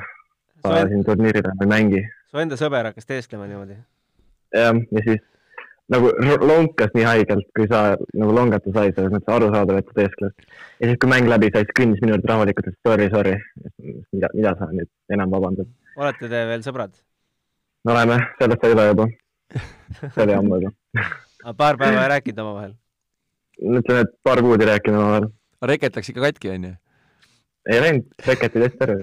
[0.64, 2.02] ma siin turniiridel ei mängi.
[2.30, 3.78] su enda sõber hakkas teesklema niimoodi.
[4.56, 5.24] jah, ja siis
[5.92, 6.10] nagu
[6.42, 7.82] lonkas nii haigelt, kui sa
[8.18, 10.32] nagu longata sai, selles mõttes arusaadav, et ta teeskles.
[10.80, 13.36] ja siis, kui mäng läbi sai, siis kõndis minu juurde rahulikult, et sorry, sorry.
[14.14, 15.70] mida, mida sa nüüd enam vabandad?
[15.96, 16.96] olete te veel sõbrad?
[17.86, 19.06] me oleme, sellest sai üle juba.
[20.02, 20.74] see oli ammu juba.
[21.62, 22.74] paar päeva ei rääkinud omavahel?
[23.62, 25.30] ütleme, et paar kuud ei rääkinud omavahel.
[25.70, 26.74] reket läks ikka katki, onju?
[27.70, 28.98] ei läinud, reketid hästi ära.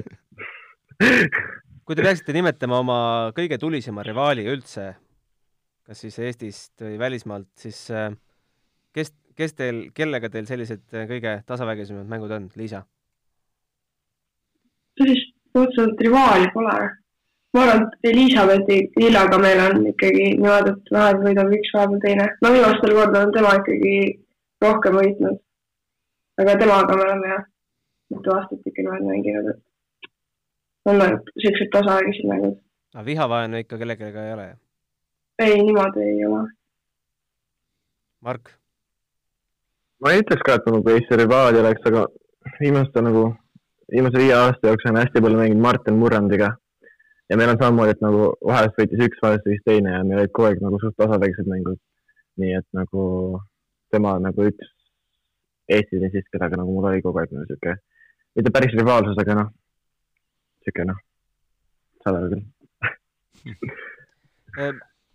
[1.84, 3.00] kui te peaksite nimetama oma
[3.40, 4.94] kõige tulisema rivaali üldse,
[5.88, 8.10] kas siis Eestist või välismaalt, siis äh,
[8.96, 12.86] kes, kes teil, kellega teil sellised äh, kõige tasavägisemad mängud on, Liisa?
[15.00, 16.76] sellist otseselt rivaali pole.
[17.54, 22.28] ma arvan, et Elizabethi Lillaga meil on ikkagi niimoodi, et vahel võidab üks, vahepeal teine.
[22.42, 23.96] no viimastel kordadel on tema ikkagi
[24.66, 25.38] rohkem võitnud.
[26.42, 27.46] aga temaga me oleme jah,
[28.16, 30.10] mitu aastat ikka niimoodi mänginud, et
[30.90, 32.58] on nagu siuksed tasavägised mängud.
[32.96, 34.50] aga vihavaenu ikka kellelegi ei ole,
[35.46, 36.44] ei, niimoodi ei ole.
[38.24, 38.52] Mark?
[40.04, 42.04] ma ei ütleks ka, et ma nagu Eesti rivaali oleks, aga
[42.60, 43.24] viimaste nagu,
[43.92, 46.50] viimase viie aasta jooksul olen hästi palju mänginud Martin Murrandiga.
[47.30, 50.34] ja meil on samamoodi, et nagu vahest võitis üks, vahest võitis teine ja meil olid
[50.36, 51.80] kogu aeg nagu suht tasavägised mängud.
[52.42, 53.02] nii et nagu
[53.94, 54.72] tema on nagu üks
[55.72, 57.78] Eesti tennisist, kellega nagu mul oli kogu aeg nagu sihuke,
[58.36, 59.52] mitte päris rivaalsus, aga noh,
[60.66, 61.00] sihuke noh,
[62.04, 62.44] saad aru küll.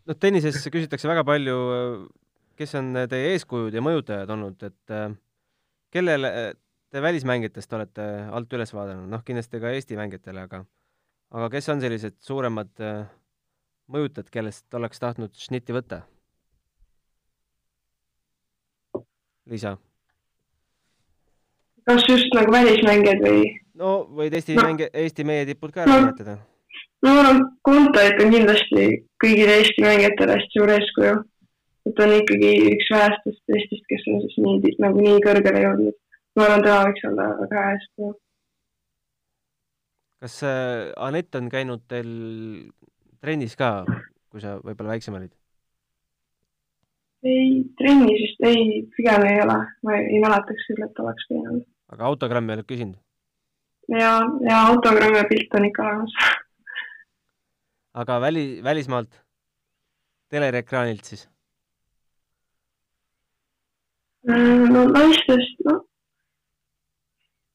[0.09, 1.59] noh, tennises küsitakse väga palju,
[2.59, 5.12] kes on teie eeskujud ja mõjutajad olnud, et äh,
[5.94, 6.33] kellele
[6.88, 10.64] te välismängijatest olete alt üles vaadanud, noh kindlasti ka Eesti mängijatele, aga
[11.37, 13.03] aga kes on sellised suuremad äh,
[13.92, 16.03] mõjutajad, kellest oleks tahtnud šnitti võtta?
[19.49, 19.77] Liisa?
[21.88, 23.44] kas just nagu välismängijad või?
[23.81, 24.64] no võid Eesti No.
[24.66, 26.38] mänge, Eesti meie tipud ka ära nimetada.
[26.40, 26.58] no
[27.02, 28.87] ma arvan, Kontait on kindlasti
[29.22, 31.16] kõigile Eesti mängijatele hästi suur eeskuju.
[31.88, 35.98] et on ikkagi üks vähestest Eestist, kes on siis nii, nagu nii kõrgele jõudnud.
[36.37, 38.12] ma arvan, tema võiks olla väga hea eeskuju.
[40.24, 42.12] kas äh, Anett on käinud teil
[43.22, 43.84] trennis ka,
[44.30, 45.34] kui sa võib-olla väiksem olid?
[47.26, 51.62] ei, trennis vist ei, pigem ei ole, ma ei, mäletaks küll, et oleks käinud.
[51.94, 52.98] aga autogrammi oled küsinud?
[53.94, 54.12] ja,
[54.44, 56.18] ja autogrammi pilt on ikka olemas.
[57.98, 59.20] Aga väli, välismaalt,
[60.30, 61.26] telerekraanilt siis?
[64.28, 65.78] no naistest, no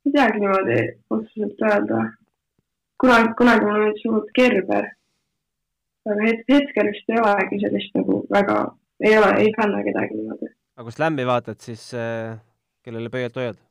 [0.05, 0.79] ei teagi niimoodi
[1.09, 1.99] otseselt öelda.
[3.01, 4.87] kunagi, kunagi mulle meeldis hullult Gerber.
[6.05, 8.57] aga het-, hetkel vist ei olegi sellist nagu väga,
[9.07, 10.49] ei ole, ei fänna kedagi niimoodi.
[10.75, 12.35] aga kui slämmi vaatad, siis äh,
[12.83, 13.61] kellele pöialt hoiad?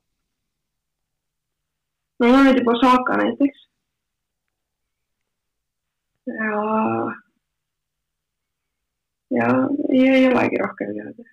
[2.21, 3.62] no mulle meeldib Osaka näiteks.
[6.27, 6.59] ja,
[9.31, 9.49] ja
[9.91, 11.31] ei, ei olegi rohkem teada.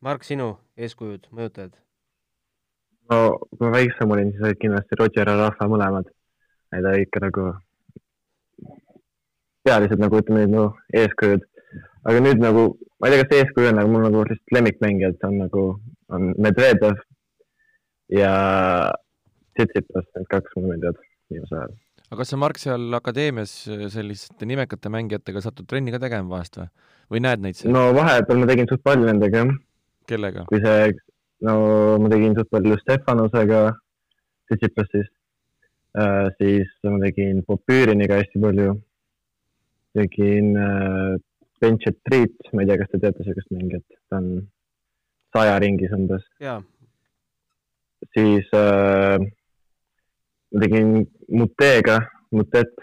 [0.00, 1.76] Mark, sinu eeskujud, mõjutajad?
[3.10, 6.10] no kui ma väiksem olin, siis olid kindlasti Roger ja Rahva mõlemad.
[6.72, 7.46] Need olid ikka nagu
[9.64, 10.66] pealised nagu ütleme nagu
[11.02, 11.44] eeskujud.
[12.08, 12.62] aga nüüd nagu,
[13.00, 15.64] ma ei tea, kas eeskuju on, aga mul nagu lihtsalt lemmikmängijad on nagu,
[16.14, 17.02] on Medvedev
[18.12, 18.32] ja
[19.58, 21.74] Tsitsipas, need kaks mulle meeldivad viimasel ajal.
[22.08, 23.52] Aga kas sa, Mark, seal akadeemias
[23.92, 26.68] selliste nimekate mängijatega satud trenni ka tegema vahest või?
[27.12, 27.88] või näed neid seal no.?
[27.96, 29.52] vahepeal ma tegin suht palju nendega jah,
[30.08, 30.46] kellega?
[30.48, 30.90] kui see,
[31.44, 31.54] no
[32.02, 33.62] ma tegin suht palju Stefanosega,
[34.48, 35.08] Tsitsipas siis
[36.00, 38.76] äh,, siis ma tegin Popüüriniga hästi palju.
[39.98, 41.16] tegin äh,
[41.60, 44.28] Benchet Treat, ma ei tea, kas te teate sellist mängijat, ta on
[45.34, 46.22] saja ringis umbes,
[48.14, 49.18] siis äh,
[50.52, 50.94] ma tegin
[51.28, 51.98] Mutega,
[52.34, 52.74] Mutet,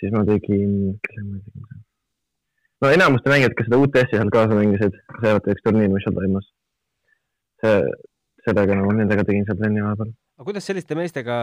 [0.00, 1.84] siis ma tegin, kellega ma tegin?
[2.80, 6.46] no enamuste mängijad, kes seda UTS-i seal kaasa mängisid, see üks turniir, mis seal toimus.
[7.60, 7.80] see,
[8.46, 10.14] sellega nagu, nendega tegin seal trenni vahepeal.
[10.38, 11.40] aga kuidas selliste meestega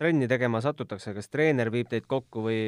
[0.00, 2.62] trenni tegema satutakse, kas treener viib teid kokku või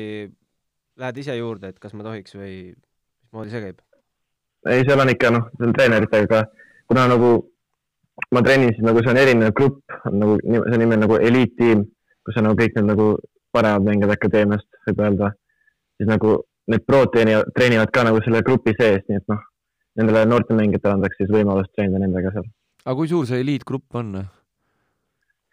[1.01, 3.81] lähed ise juurde, et kas ma tohiks või mismoodi see käib?
[4.68, 7.33] ei, seal on ikka noh, seal treeneritega ka, kuna nagu
[8.35, 11.87] ma treenin, siis nagu see on erinev grupp, on nagu, see nimi on nagu eliittiim,
[12.27, 13.09] kus on nagu kõik need nagu
[13.55, 15.33] paremad mängijad akadeemiast, võib öelda.
[15.98, 16.37] siis nagu
[16.70, 19.42] need prod treenivad, treenivad ka nagu selle grupi sees, nii et noh,
[20.00, 22.48] nendele noortemängijatele antaks siis võimalus treenida nendega seal.
[22.85, 24.16] aga kui suur see eliitgrupp on?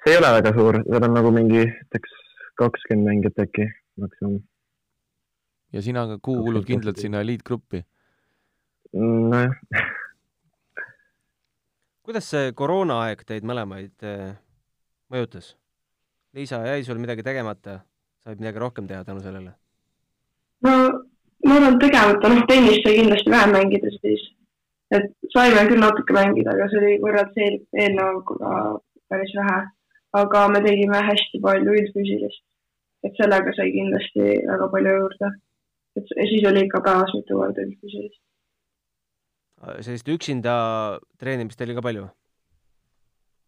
[0.03, 2.17] see ei ole väga suur, seal on nagu mingi näiteks
[2.61, 3.67] kakskümmend mängijat äkki
[4.01, 4.39] maksimum.
[5.73, 7.83] ja sina ka kuulud kindlalt sinna eliitgruppi?
[8.93, 9.53] nojah,
[12.05, 14.35] kuidas see koroonaaeg teid mõlemaid äh,
[15.13, 15.55] mõjutas?
[16.33, 17.81] Liisa, jäi sul midagi tegemata
[18.23, 19.53] said midagi rohkem teha tänu sellele?
[20.65, 20.71] no
[21.45, 24.25] ma arvan, tegemata, noh, tennist sai kindlasti vähem mängida siis,
[24.97, 28.51] et saime küll natuke mängida, aga see oli võrreldes eel, eelnevaga
[29.09, 29.61] päris vähe.
[30.21, 32.43] aga me tegime hästi palju üldfüüsilist,
[33.07, 35.31] et sellega sai kindlasti väga palju juurde.
[35.97, 38.21] et siis oli ikka päevas mitu korda üldfüüsilist.
[39.81, 40.53] Sellist üksinda
[41.19, 42.07] treenimist oli ka palju?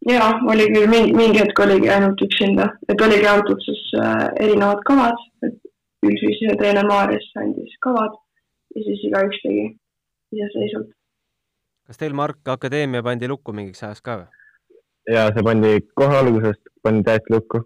[0.08, 4.82] ja oli küll mingi, mingi hetk oligi ainult üksinda, et oligi antud siis äh, erinevad
[4.88, 5.56] kavad, et
[6.04, 8.18] üldfüüsilise treener Maarjas andis kavad
[8.74, 9.64] ja siis igaüks tegi
[10.34, 10.92] iseseisvalt.
[11.88, 14.28] kas teil, Mark, akadeemia pandi lukku mingiks ajaks ka või?
[15.16, 17.64] ja see pandi kohe algusest, pandi täiesti lukku.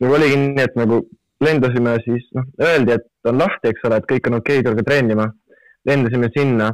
[0.00, 1.02] nagu oligi nii, et nagu
[1.44, 4.86] lendasime siis, noh, öeldi, et on lahti, eks ole, et kõik on okei okay,, tulge
[4.86, 5.26] treenima.
[5.84, 6.70] lendasime sinna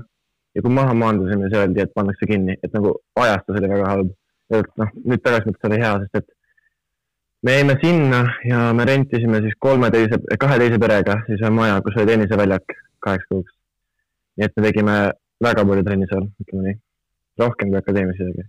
[0.54, 4.12] ja kui maha maandusime, siis öeldi, et pannakse kinni, et nagu ajastus oli väga halb.
[4.50, 6.30] noh, nüüd tagasi mõttes oli hea, sest et
[7.46, 11.78] me jäime sinna ja me rentisime siis kolme teise, kahe teise perega siis ühe maja,
[11.86, 13.54] kus oli tenniseväljak kaheks kuuks.
[14.36, 14.96] nii et me tegime
[15.44, 16.80] väga palju trenni seal, ütleme nii.
[17.40, 18.46] rohkem kui akadeemias isegi.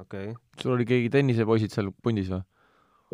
[0.00, 0.36] okei okay..
[0.62, 2.42] sul oli keegi tennisepoisid seal pundis või?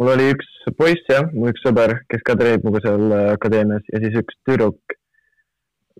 [0.00, 3.92] mul oli üks poiss jah, mu üks sõber, kes ka treenib minuga seal äh, akadeemias
[3.92, 4.98] ja siis üks tüdruk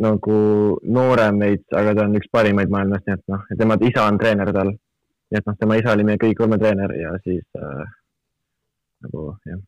[0.00, 0.38] nagu
[0.82, 4.50] noorem veits, aga ta on üks parimaid maailmas, nii et noh, tema isa on treener
[4.54, 4.72] tal.
[5.30, 7.84] nii et noh, tema isa oli meie kõigi kolme treener ja siis äh,
[9.06, 9.62] nagu jah,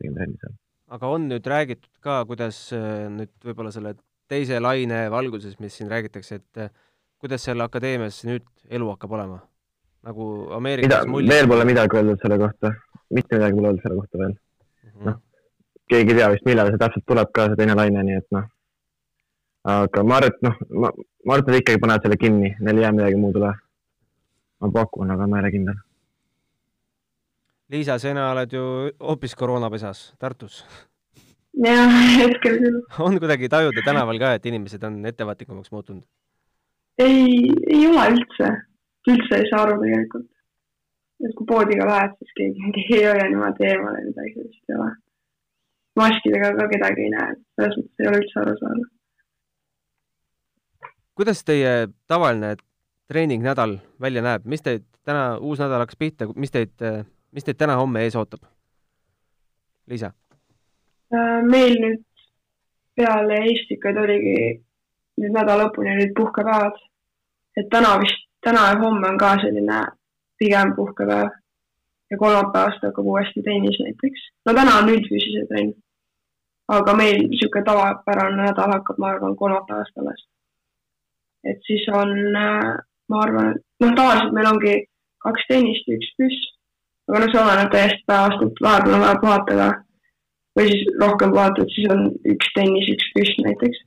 [0.00, 0.56] tegin trenni seal.
[0.96, 3.94] aga on nüüd räägitud ka, kuidas äh, nüüd võib-olla selle
[4.28, 6.74] teise laine valguses, mis siin räägitakse, et äh,
[7.20, 9.40] kuidas seal akadeemias nüüd elu hakkab olema?
[10.08, 11.28] nagu Ameerikas mulje.
[11.28, 12.72] veel pole midagi öeldud selle kohta,
[13.12, 15.08] mitte midagi pole öeldud selle kohta veel mm -hmm..
[15.10, 15.18] noh,
[15.92, 18.46] keegi ei tea vist, millal see täpselt tuleb ka, see teine laine, nii et noh.
[19.68, 20.92] Aga ma arvan, et noh, ma,
[21.26, 23.52] ma arvan, et nad ikkagi panevad selle kinni, neil ei jää midagi muud üle.
[24.60, 25.84] ma pakun, aga ma ei ole kindel
[27.68, 28.62] Liisa, sina oled ju
[29.04, 30.62] hoopis koroonapesas Tartus.
[31.64, 32.78] jah, hetkel küll.
[32.98, 36.04] on kuidagi tajuda tänaval ka, et inimesed on ettevaatlikumaks muutunud?
[36.98, 38.50] ei, ei ole üldse,
[39.10, 40.26] üldse ei saa aru tegelikult.
[41.28, 44.90] et kui poodiga lähed, siis keegi ei hoia niimoodi eemale, midagi sellist ei ole.
[46.00, 48.92] maskidega ka kedagi ei näe, selles mõttes ei ole üldse aru saada.
[51.18, 52.54] Kuidas teie tavaline
[53.10, 56.74] treeningnädal välja näeb, mis teid täna, uus nädal hakkas pihta, mis teid
[57.32, 58.46] mis teid täna-homme ees ootab?
[59.88, 60.12] Liisa?
[61.14, 62.04] Äh, meil nüüd
[62.96, 64.38] peale Eestikaid oligi
[65.18, 66.78] nüüd nädala lõpuni olid puhkepäevad.
[67.56, 69.78] et täna vist, täna ja homme on ka selline
[70.38, 71.30] pigem puhkepäev
[72.10, 74.20] ja kolmapäevast hakkab uuesti tennis näiteks.
[74.46, 75.72] no täna on üldfüüsilise trenn.
[76.68, 80.28] aga meil niisugune tavapärane nädal hakkab, ma arvan, kolmapäevast alles.
[81.44, 82.70] Et siis on, äh,
[83.08, 84.76] ma arvan, noh, tavaliselt meil ongi
[85.24, 86.46] kaks tennist, üks püss
[87.08, 89.68] aga noh, see oleneb täiesti päevast, et vahepeal on vaja puhata ka.
[90.58, 92.02] või siis rohkem puhata, et siis on
[92.34, 93.80] üks tennis, üks püss näiteks.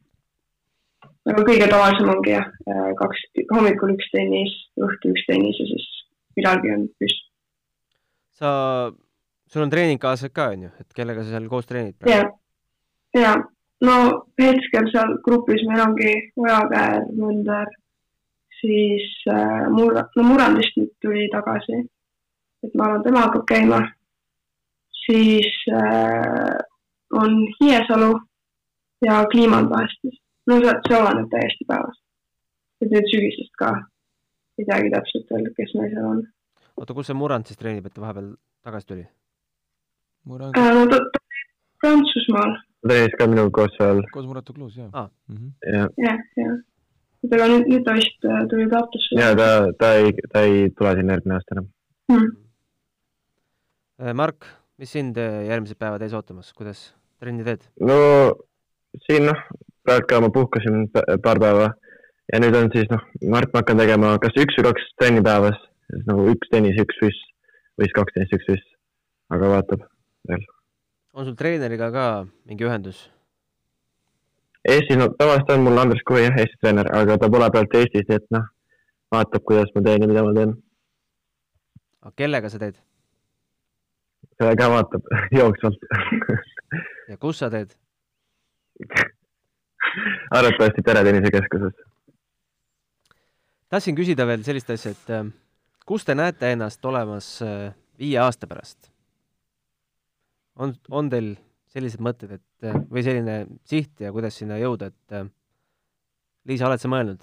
[1.29, 2.47] aga kõige tavalisem ongi jah,
[3.01, 5.87] kaks, hommikul üks tennis, õhtul üks tennis ja siis
[6.39, 7.23] millalgi on püss.
[8.41, 8.51] sa,
[9.53, 11.99] sul on treeningkaaslased ka, on ju, et kellega sa seal koos treenid?
[12.09, 12.25] ja,
[13.17, 13.35] ja
[13.87, 13.95] no
[14.41, 17.71] hetkel seal grupis meil ongi Ojakäär, Mõnder,
[18.59, 21.81] siis äh, Mur-, no Murandist nüüd tuli tagasi
[22.63, 23.79] et ma arvan, tema hakkab käima.
[25.05, 26.57] siis äh,
[27.21, 28.11] on Hiiesalu
[29.05, 30.03] ja Kliimand vahest.
[30.47, 32.03] no see, see oleneb täiesti päevast.
[32.81, 33.71] et nüüd sügisest ka
[34.59, 36.21] ei teagi täpselt veel, kes meil seal on.
[36.77, 38.33] oota, kus see Murand siis treenib, et ta vahepeal
[38.67, 39.07] tagasi tuli?
[40.29, 40.73] Murand äh,?
[40.77, 41.19] no ta, ta
[41.81, 42.59] Prantsusmaal.
[42.81, 44.03] Ta treenis ka minuga koos seal.
[44.13, 45.09] koos Muratu Kluus, jah ah..
[45.65, 45.89] jah,
[46.37, 46.55] jah.
[47.31, 49.19] aga nüüd, nüüd ta vist äh, tuli Tartusse.
[49.19, 51.67] ja ta, ta ei, ta ei tule sinna järgmine aasta enam.
[54.01, 54.49] Äh, Mark,
[54.81, 56.89] mis sind äh, järgmised päevad ees ootamas, kuidas
[57.21, 57.67] trenni teed?
[57.79, 57.99] no
[59.05, 59.45] siin noh,
[59.85, 60.87] praegu ka ma puhkasin
[61.23, 61.69] paar päeva
[62.31, 64.89] ja nüüd on siis noh, ma arvan, et ma hakkan tegema kas üks või kaks
[65.01, 65.59] trenni päevas,
[66.07, 67.27] nagu üks tennis, üks füss
[67.77, 68.73] või siis kaks tennis, üks füss,
[69.35, 69.85] aga vaatab
[70.31, 70.49] veel.
[71.13, 72.05] On sul treeneriga ka
[72.45, 73.09] mingi ühendus?
[74.67, 78.05] Eestis, no tavaliselt on mul Andres Kui jah, Eesti treener, aga ta pole praegu Eestis,
[78.09, 78.45] nii et noh,
[79.11, 80.55] vaatab, kuidas ma teen ja mida ma teen.
[82.01, 82.77] aga kellega sa teed?
[84.37, 85.09] seda ka vaatab
[85.39, 85.87] jooksvalt
[87.09, 87.73] ja kus sa teed?
[90.37, 91.75] arvatavasti Peretennise Keskuses.
[93.69, 95.25] tahtsin küsida veel sellist asja, et äh,
[95.85, 98.90] kus te näete ennast olemas äh, viie aasta pärast?
[100.55, 101.33] On, on teil
[101.71, 105.31] sellised mõtted, et või selline siht ja kuidas sinna jõuda, et
[106.49, 107.21] Liisa, oled sa mõelnud?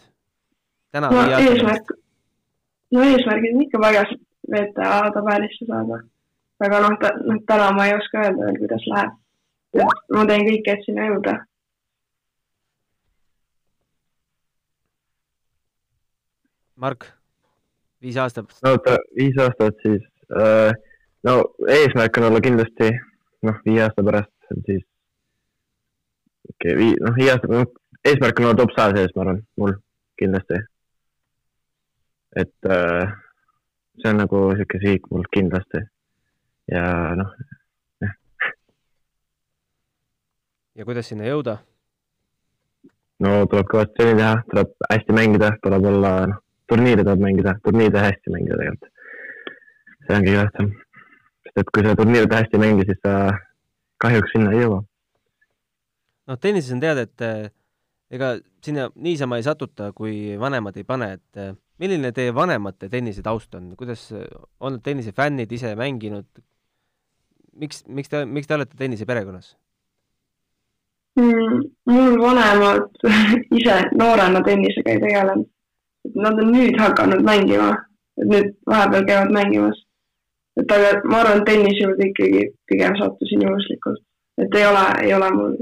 [0.95, 1.91] täna no, eesmärk,
[2.95, 4.05] no eesmärgid on ikka väga
[4.49, 5.99] VTA tabelisse saada
[6.65, 6.97] aga noh,
[7.29, 9.15] noh, täna ma ei oska öelda veel, kuidas läheb.
[10.15, 11.35] ma teen kõike, et sinna jõuda.
[16.79, 17.09] Mark,
[18.03, 20.71] viis aastat, no oota, viis aastat siis äh,.
[21.27, 22.93] no eesmärk on olla kindlasti
[23.47, 24.33] noh, viie aasta pärast
[24.67, 24.85] siis.
[26.51, 27.71] okei okay,, noh, viie aasta, noh,
[28.05, 29.77] eesmärk on olla top saja sees, ma arvan, mul
[30.19, 30.61] kindlasti.
[32.43, 33.15] et äh,
[34.01, 35.85] see on nagu sihuke sihik mul kindlasti.
[36.73, 36.85] ja
[37.19, 37.33] noh,
[40.79, 41.59] ja kuidas sinna jõuda?
[43.25, 48.05] no tuleb kõvasti trenni teha, tuleb hästi mängida, tuleb olla, noh, turniire tuleb mängida, turniire
[48.05, 48.93] hästi mängida tegelikult.
[50.07, 50.71] see on kõige tähtsam.
[51.61, 53.15] Et kui sa turniiride hästi ei mängi, siis sa
[54.03, 54.83] kahjuks sinna ei jõua.
[56.29, 57.49] noh, tennises on teada, et eh,
[58.11, 58.35] ega
[58.65, 63.55] sinna niisama ei satuta, kui vanemad ei pane, et eh, milline teie vanemate tennise taust
[63.55, 64.27] on, kuidas eh,
[64.61, 66.29] on tennisefännid ise mänginud?
[67.59, 69.57] miks, miks te, miks te olete tenniseperekonnas?
[71.19, 72.87] Mm, mul vanemad
[73.59, 75.49] ise noorena tennisega ei tegelenud.
[76.15, 77.73] Nad on nüüd hakanud mängima,
[78.21, 79.81] et nüüd vahepeal käivad mängimas.
[80.59, 84.03] Et aga ma arvan, et tennise juurde ikkagi pigem sattusin juhuslikult,
[84.43, 85.55] et ei ole, ei ole mul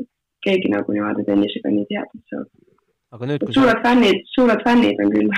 [0.47, 2.64] keegi nagu niimoodi tennisega nii tihedalt seotud.
[3.16, 5.32] aga nüüd, kui sa, suured fännid, suured fännid on küll.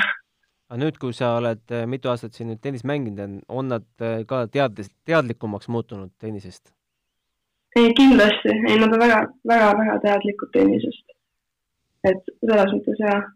[0.71, 4.21] aga nüüd, kui sa oled eh, mitu aastat siin nüüd tennist mänginud, on, nad eh,
[4.31, 6.71] ka teadlis-, teadlikumaks muutunud tennisest?
[7.79, 9.23] ei, kindlasti, ei nad on väga,
[9.55, 11.17] väga, väga teadlikud tennisest.
[12.09, 13.27] et selles mõttes jah,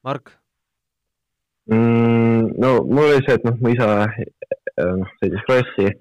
[0.00, 0.30] Mark,
[1.70, 2.54] mm,.
[2.58, 5.92] no mul oli see, et noh, mu isa äh, noh, sõitis krossi,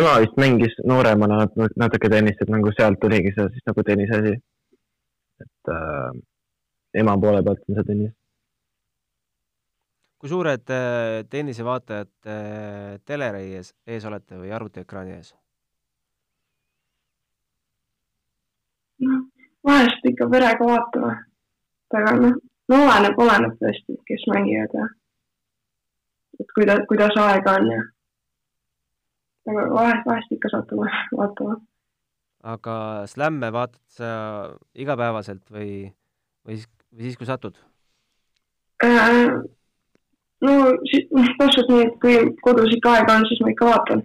[0.00, 4.20] ema vist mängis nooremana nat- natuke tennist, et nagu sealt tuligi see siis nagu tennise
[4.20, 4.34] asi.
[5.44, 6.20] et äh,
[6.94, 8.12] ema poole pealt on see tennis.
[10.18, 15.34] kui suured eh, tennisevaatajad eh, teleri ees, ees olete või arvutiekraani ees?
[19.04, 19.22] noh,
[19.68, 21.14] vahest ikka perega vaatame.
[21.94, 22.38] aga noh,
[22.72, 24.86] no oleneb, oleneb tõesti, kes mängivad ja
[26.40, 27.80] et kuidas, kuidas aega on ja.
[29.50, 31.56] aga vahest, vahest ikka satume vaatama.
[32.54, 32.76] aga
[33.10, 34.08] slämme vaatad sa
[34.74, 35.92] igapäevaselt või,
[36.46, 37.56] või siis, või siis, kui satud?
[38.84, 39.30] Äh,
[40.44, 40.52] no
[40.90, 44.02] si- noh, täpselt nii, et kui kodus ikka aega on, siis ma ikka vaatan.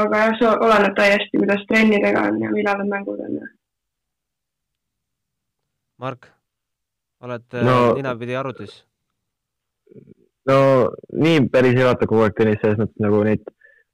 [0.00, 3.46] aga jah, see oleneb täiesti, kuidas trennidega on ja millal need mängud on ja
[6.00, 6.30] Mark,
[7.20, 8.78] oled No- no, ninapidi arvutis?
[10.50, 10.58] No
[11.24, 13.46] nii päris ei vaata kogu aeg tennist, selles mõttes nagu neid,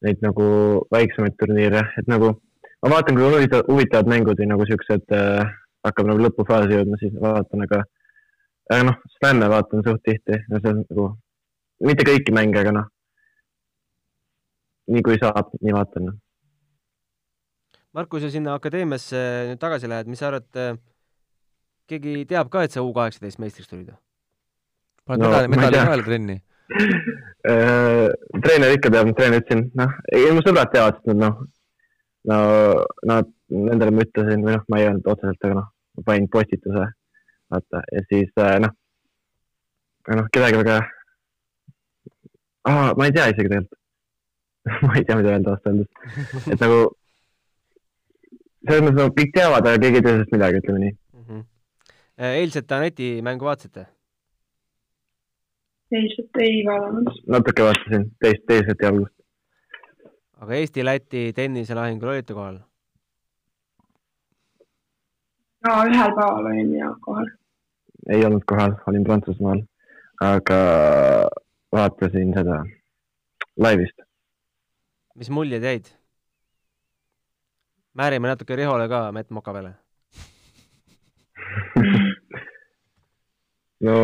[0.07, 0.49] neid nagu
[0.95, 5.55] väiksemaid turniire, et nagu ma vaatan, kui huvitavad, huvitavad mängud või nagu siuksed äh,,
[5.87, 7.83] hakkab nagu lõpufaasi jõudma, siis vaatan, aga,
[8.73, 11.09] aga noh, slämme vaatan suht tihti ja see on nagu,
[11.87, 12.89] mitte kõiki mänge, aga noh,
[14.93, 16.15] nii kui saab, nii vaatan.
[17.97, 20.83] Mark, kui sa sinna akadeemiasse nüüd tagasi lähed, mis sa arvad,
[21.89, 23.95] keegi teab ka, et sa U kaheksateist meistriks tulid?
[25.07, 26.37] Paned No, medali, medali vahele trenni.
[27.47, 28.09] Äh,
[28.43, 31.39] treener ikka teab, treener ütlesin, noh, ei mu sõbrad teavad, sest nad noh,
[32.27, 32.39] no
[33.07, 36.89] nad, nendele ma ütlesin või noh, ma ei öelnud otseselt, aga noh, ma panin postituse,
[37.55, 38.75] vaata ja siis äh, noh,
[40.11, 40.81] noh, kedagi väga
[42.67, 43.83] ah,, ma ei tea isegi tegelikult
[44.87, 46.81] ma ei tea, mida öelda ausalt öeldes, et nagu
[48.67, 51.43] selles mõttes nagu kõik teavad, aga keegi ei tea sellest midagi, ütleme nii.
[52.33, 53.87] eilset Aneti mängu vaatasite?
[55.93, 57.11] Eilset ei vaadanud.
[57.27, 59.15] natuke vaatasin teist, teiselt jalgust.
[60.41, 62.59] aga Eesti-Läti tenniselahingul olite kohal?
[65.67, 67.29] ja ühel päeval olin ja kohal.
[68.09, 69.63] ei olnud kohal, olin Prantsusmaal,
[70.21, 70.61] aga
[71.73, 72.65] vaatasin seda
[73.57, 73.99] laivist.
[75.15, 75.85] mis muljed jäid?
[77.95, 79.75] määrime natuke Rihole ka mett moka peale.
[83.87, 83.97] no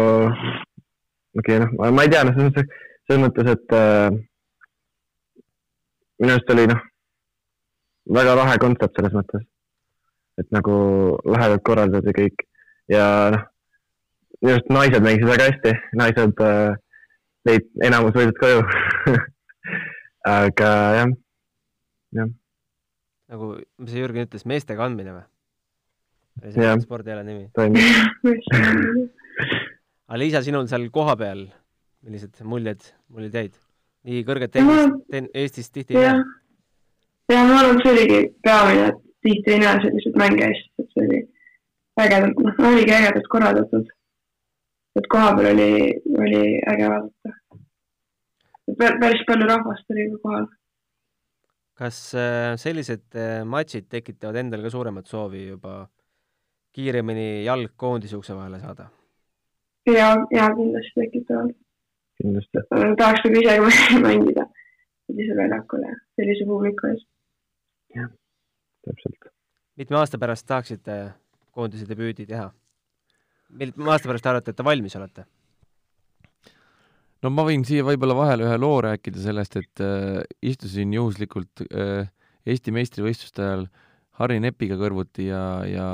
[1.38, 4.10] okei okay,, noh, ma ei tea, noh, selles mõttes, et äh,
[6.22, 6.82] minu arust oli noh,
[8.18, 9.46] väga lahe kontsept selles mõttes,
[10.40, 10.74] et nagu
[11.28, 12.46] lahedalt korraldatud ja kõik.
[12.92, 13.44] Ja noh,
[14.42, 16.76] minu arust naised mängisid väga hästi, naised äh,
[17.48, 18.62] tõid enamus võidud koju
[20.38, 21.12] aga jah,
[22.18, 22.30] jah,
[23.32, 25.26] nagu, mis see Jürgen ütles, meestega andmine või?
[26.82, 27.50] spordiala nimi?
[30.12, 31.46] aga Liisa, sinul seal kohapeal,
[32.04, 33.54] millised muljed, muljed jäid?
[34.04, 36.24] nii kõrget tennist ten, Eestis tihti ei näe.,
[37.32, 41.06] ja ma arvan, see oligi peamine, et tihti ei näe selliseid mänge Eestis, et see
[41.06, 41.20] oli
[42.02, 43.92] ägedalt, noh, oligi ägedalt korraldatud.
[45.00, 45.70] et kohapeal oli,
[46.20, 46.42] oli
[46.74, 47.36] äge vaadata.
[49.00, 50.48] päris palju rahvast oli ka kohal.
[51.80, 55.86] kas äh, sellised äh, matšid tekitavad endal ka suuremat soovi juba
[56.76, 58.90] kiiremini jalg koondise ukse vahele saada?
[59.86, 61.54] Ja, ja kindlasti tekitavad.
[62.22, 62.64] kindlasti.
[62.98, 64.46] tahaks nagu ise mängida
[65.06, 67.04] sellisel väljakul ja sellise publiku ees.
[67.96, 68.08] jah,
[68.86, 69.30] täpselt.
[69.76, 70.98] mitme aasta pärast tahaksite
[71.50, 72.50] koondise debüüdi teha?
[73.50, 75.26] mitme aasta pärast te arvate, et te valmis olete?
[77.22, 82.10] no ma võin siia võib-olla vahele ühe loo rääkida sellest, et äh, istusin juhuslikult äh,
[82.42, 83.68] Eesti meistrivõistluste ajal
[84.18, 85.88] Harri Nepiga kõrvuti ja, ja,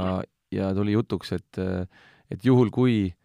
[0.48, 1.84] ja tuli jutuks, et, äh,
[2.32, 3.17] et juhul, kui äh,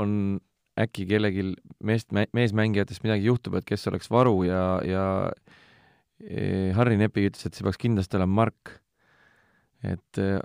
[0.00, 0.40] on
[0.80, 1.50] äkki kellelgi
[1.84, 7.56] meest, meesmängijatest midagi juhtub, et kes oleks varu ja, ja äh, Harri Nepi ütles, et
[7.56, 8.78] see peaks kindlasti olema Mark
[9.82, 10.38] et äh,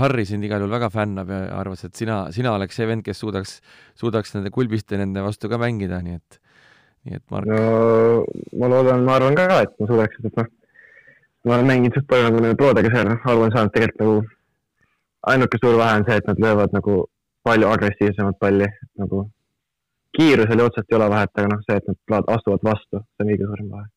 [0.00, 3.20] Harri sind igal juhul väga fännab ja arvas, et sina, sina oleks see vend, kes
[3.20, 3.58] suudaks,
[4.00, 6.40] suudaks nende kulbiste nende vastu ka mängida, nii et,
[7.06, 7.50] nii et Mark.
[7.50, 8.24] no
[8.58, 10.50] ma loodan, ma arvan ka, et ma suudaks, et noh,
[11.44, 14.18] ma olen mänginud suht palju nagu nende prodega seal, noh, aru on saanud tegelikult nagu
[15.30, 16.96] ainuke suur vahe on see, et nad löövad nagu
[17.46, 18.68] palju agressiivsemat palli,
[19.00, 19.24] nagu
[20.16, 23.50] kiirusel otsest ei ole vahet, aga noh, see, et nad astuvad vastu, see on kõige
[23.50, 23.90] suurem vahe.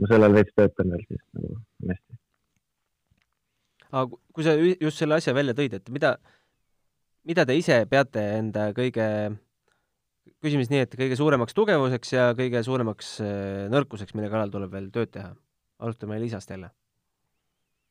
[0.00, 1.56] ma sellel veits töötan veel siis nagu
[1.88, 2.20] hästi
[3.90, 6.14] aga kui sa just selle asja välja tõid, et mida,
[7.26, 9.06] mida te ise peate enda kõige,
[10.42, 14.76] küsime siis nii, et kõige suuremaks tugevuseks ja kõige suuremaks äh, nõrkuseks, mille kallal tuleb
[14.76, 15.34] veel tööd teha?
[15.80, 16.68] alustame Liisast jälle.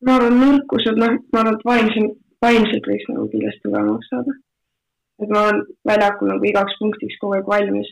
[0.06, 4.36] ma arvan, nõrkused, noh, ma arvan, et vaimselt, vaimselt võiks nagu kindlasti tugevamaks saada.
[5.20, 7.90] Et ma olen väljakul nagu igaks punktiks kogu aeg valmis,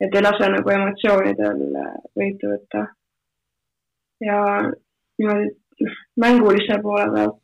[0.00, 2.86] et ei lase nagu emotsioonidel äh, võitu võtta.
[4.20, 4.38] ja
[5.18, 5.50] niimoodi
[6.16, 7.42] mängulise poole pealt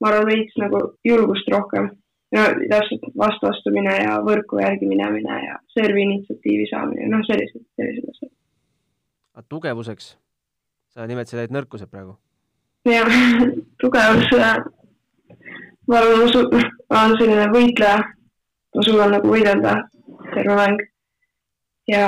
[0.00, 1.90] ma arvan, veits nagu julgust rohkem.
[2.34, 8.32] no täpselt vastuastumine ja võrku järgi minemine ja servi initsiatiivi saamine, noh, sellised, sellised asjad.
[9.34, 10.10] aga tugevuseks?
[10.92, 12.18] sa nimetasid ainult nõrkused praegu?
[12.88, 13.08] jah,
[13.82, 14.28] tugevus,
[15.88, 16.46] ma arvan, ma su-,
[16.90, 17.98] ma olen selline võitleja,
[18.78, 19.74] ma suudan nagu võidelda
[20.36, 20.84] terve mäng
[21.90, 22.04] ja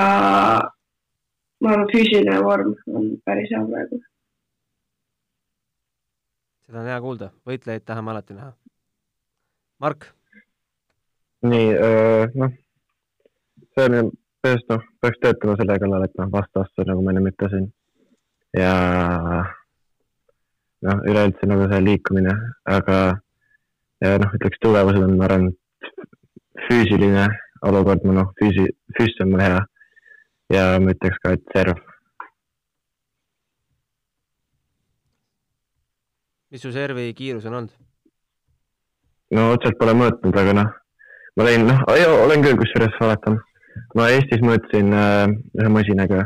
[1.59, 3.99] ma arvan, füüsiline vorm on päris hea praegu
[6.71, 8.53] seda on hea kuulda, võitlejaid tahame alati näha.
[9.83, 10.05] Mark?
[11.51, 11.71] nii,
[12.39, 12.51] noh,
[13.73, 14.03] see on ju,
[14.45, 17.65] põhimõtteliselt noh, peaks töötama selle kallal, et noh, vastu astuda, nagu ma enne ütlesin.
[18.55, 18.71] ja
[20.87, 22.37] noh, üleüldse nagu see liikumine,
[22.77, 22.99] aga
[24.05, 25.49] ja noh, ütleks tugevused on, ma arvan,
[26.67, 27.27] füüsiline
[27.67, 29.61] olukord, noh, füüsi, füüs on mul hea.
[30.51, 31.79] ja ma ütleks ka, et serv
[36.51, 37.71] mis su servi kiirus on olnud?
[39.35, 40.73] no otseselt pole mõõtnud, aga noh,
[41.39, 41.85] ma lõin, noh,
[42.25, 43.39] olen küll kusjuures vaatan.
[43.95, 45.31] ma Eestis mõõtsin äh,
[45.61, 46.25] ühe masinaga.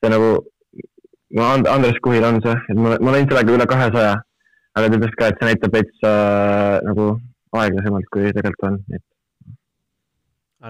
[0.00, 0.30] see nagu,
[1.36, 4.16] no And Andres Kuhil on see, et ma, ma lõin sellega üle kahesaja.
[4.74, 7.08] aga ta ütles ka, et see näitab veits äh, nagu
[7.52, 9.04] aeglasemalt, kui tegelikult on, et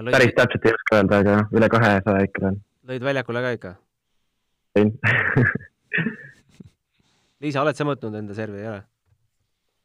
[0.01, 0.13] lõid...
[0.15, 2.59] päris täpselt ei oska öelda, aga üle kahesaja ikka on.
[2.89, 3.75] lõid väljakule ka ikka?
[4.77, 4.89] lõin
[7.43, 8.81] Liisa, oled sa mõõtnud enda servi, ei ole?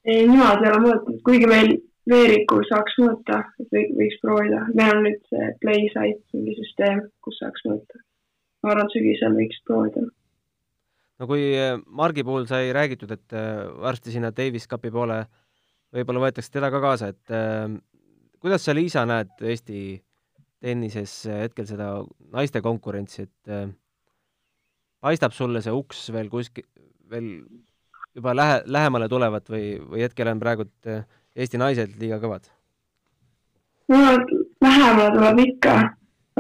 [0.07, 1.73] ei, niimoodi ei ole mõõtnud, kuigi meil
[2.09, 3.43] veerikul saaks mõõta,
[3.73, 4.63] võiks proovida.
[4.79, 8.01] meil on nüüd see Play site, mingi süsteem, kus saaks mõõta.
[8.63, 10.07] ma arvan, et sügisel võiks proovida.
[11.19, 15.25] no kui äh, Margi puhul sai räägitud, et äh, varsti sinna Davis Cupi poole
[15.95, 17.67] võib-olla võetakse teda ka kaasa, et äh,
[18.43, 19.99] kuidas sa, Liisa, näed Eesti
[20.63, 21.93] tennises hetkel seda
[22.35, 23.69] naiste konkurentsi, et äh,
[25.01, 26.67] paistab sulle see uks veel kuskil,
[27.11, 27.29] veel
[28.19, 31.05] juba lähe, lähemale tulevat või, või hetkel on praegu eh,
[31.39, 32.49] Eesti naised liiga kõvad?
[33.89, 34.01] no
[34.65, 35.75] lähemale tuleb ikka,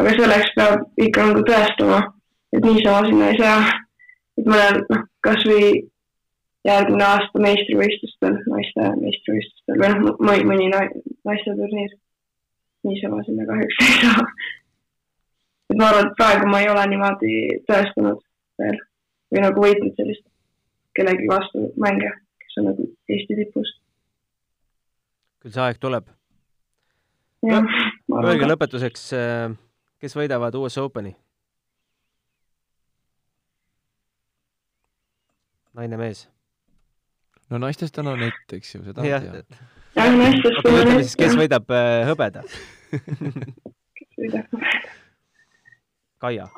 [0.00, 2.00] aga selleks peab ikka nagu tõestama,
[2.52, 3.60] et niisama sinna ei saa.
[4.38, 5.70] et olen, noh, kasvõi
[6.68, 8.07] järgmine aasta meistrivõistlustel, naiste
[8.78, 11.96] meistrivõistlustel või noh, mõni, mõni naiste turniir.
[12.86, 14.26] niisama sinna kahjuks ei saa.
[15.70, 17.32] et ma arvan, et praegu ma ei ole niimoodi
[17.70, 18.22] tõestanud
[18.62, 18.78] veel
[19.32, 20.24] või nagu võitnud sellist
[20.98, 22.10] kellegi vastu mänge,
[22.42, 23.74] kes on nagu Eesti tipus.
[25.42, 26.08] küll see aeg tuleb.
[27.46, 29.52] Öelge lõpetuseks, äh,
[30.02, 31.14] kes võidavad US Openi?
[35.78, 36.26] naine-mees?
[37.50, 39.44] No naistest on Anett, eks ju, seda ja, tean.
[39.98, 40.44] Anett.
[41.00, 42.44] siis, kes võidab äh, hõbeda
[42.92, 44.60] kes võidab?
[46.18, 46.48] Kaia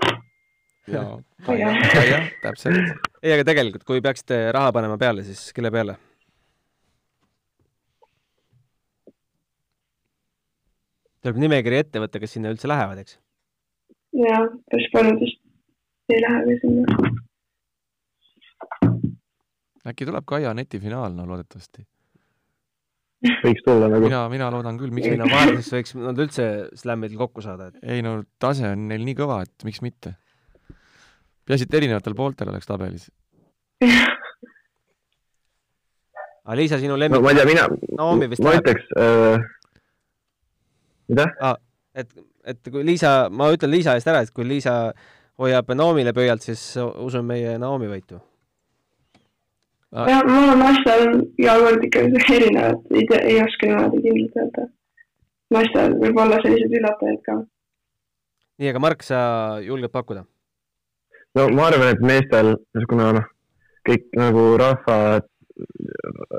[0.90, 2.94] jaa, jah, täpselt.
[3.22, 5.96] ei, aga tegelikult, kui peaksite raha panema peale, siis kelle peale?
[11.20, 13.18] tuleb nimekiri ette võtta, kes sinna üldse lähevad, eks?
[14.16, 15.40] jaa, päris paljudest
[16.10, 17.10] ei lähe ka sinna.
[19.88, 21.84] Äkki tuleb Kaia netifinaal, no loodetavasti.
[23.44, 24.06] võiks tulla nagu.
[24.08, 26.44] mina, mina loodan küll, miks no vahelduseks võiks nad üldse
[26.80, 30.14] slämmidel kokku saada, et ei no tase on neil nii kõva, et miks mitte.
[31.48, 33.10] peaasi, et erinevatel pooltel oleks tabelis.
[36.44, 37.68] aga Liisa, sinu no lemmik ma ei tea, mina,
[38.32, 39.44] vist ma ütleks äh,,
[41.12, 41.28] mida?
[41.94, 42.16] et,
[42.54, 44.94] et kui Liisa, ma ütlen Liisa eest ära, et kui Liisa
[45.40, 48.20] hoiab Naomile pöialt, siis usun meie Naomi võitu.
[49.92, 51.06] jah, ma olen naistel
[51.38, 52.04] iga kord ikka
[52.36, 54.66] erinevad, ei tea, ei oska niimoodi kindlalt öelda.
[55.56, 57.38] naistel võib olla selliseid üllatajaid ka.
[58.60, 59.20] nii, aga Mark, sa
[59.66, 60.24] julged pakkuda?
[61.38, 62.54] no ma arvan, et meestel,
[62.88, 63.28] kuna noh,
[63.88, 65.20] kõik nagu rahva,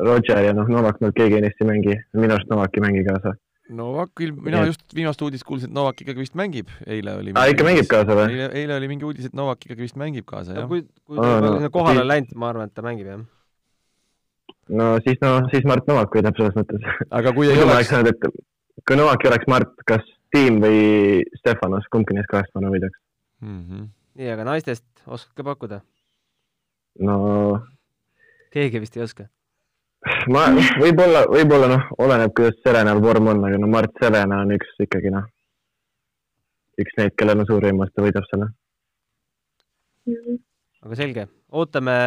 [0.08, 3.36] Roger ja noh, Novak, nad keegi neist ei mängi, minu arust Novak ei mängi kaasa.
[3.72, 7.36] Novakil, mina et- just viimast uudist kuulsin, et Novak ikkagi vist mängib, eile oli.
[7.36, 8.40] aa, ikka mängib kaasa või?
[8.50, 10.68] eile, oli mingi uudis, et Novak ikkagi vist mängib kaasa, jah.
[10.68, 13.22] kui, kui ta no, sinna kohale on läinud, ma arvan, et ta mängib, jah.
[14.78, 16.88] No siis, no siis Mart Novak võidab selles mõttes.
[17.10, 17.92] aga kui ei ma oleks
[18.88, 22.98] kui Novak ei oleks Mart, kas Tiim või Stefanos, kumbki neist kahest ma võidaks.
[23.44, 23.60] mm.
[23.60, 23.90] -hmm.
[24.22, 25.82] nii, aga naistest oskad ka pakkuda?
[27.00, 27.18] no
[28.52, 29.28] keegi vist ei oska.
[30.34, 30.48] ma,
[30.82, 35.14] võib-olla, võib-olla noh, oleneb, kuidas Serenal vorm on, aga no Mart Serena on üks ikkagi
[35.14, 35.28] noh,
[36.82, 38.50] üks neid, kellel on suur võimalus, ta võidab selle.
[40.82, 41.98] aga selge, ootame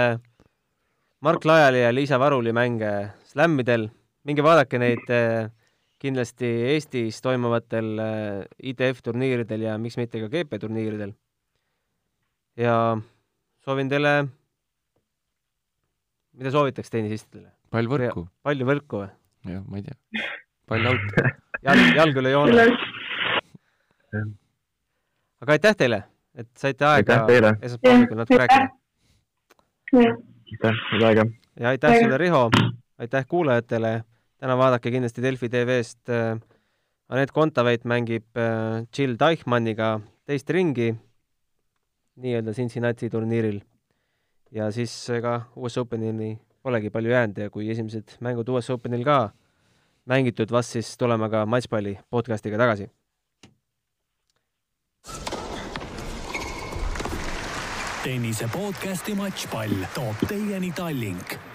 [1.24, 2.88] Mark Laiali ja Liisa Varuli mänge
[3.24, 3.86] slämmidel,
[4.28, 5.46] minge vaadake neid eh,
[6.02, 11.14] kindlasti Eestis toimuvatel eh, ITF turniiridel ja miks mitte ka GP turniiridel.
[12.60, 12.74] ja
[13.64, 14.12] soovin teile,
[16.36, 17.54] mida soovitaks tennisistidele?
[17.72, 19.08] pall võrku, palju võrku või?
[19.54, 19.96] jah, ma ei tea.
[20.68, 21.18] pall out.
[21.70, 22.68] jalg, jalg üle joone.
[25.40, 26.04] aga aitäh teile,
[26.36, 30.32] et saite aega aitäh teile, esmaspäeva hommikul natuke rääkida.
[30.52, 31.26] aitäh, head aega.
[31.60, 32.50] ja aitäh sulle, Riho,
[32.98, 34.04] aitäh kuulajatele,
[34.38, 36.40] täna vaadake kindlasti Delfi tv-st äh,
[37.08, 40.94] Anett Kontaveit mängib äh, Jill Deichmanniga teist ringi
[42.16, 43.60] nii-öelda Cincinnati turniiril
[44.54, 49.18] ja siis ega US Openini polegi palju jäänud ja kui esimesed mängud US Openil ka
[50.08, 52.88] mängitud, vast siis tuleme ka matšpalli podcastiga tagasi.
[58.04, 61.53] Tennise podcasti Matšpall toob teieni Tallink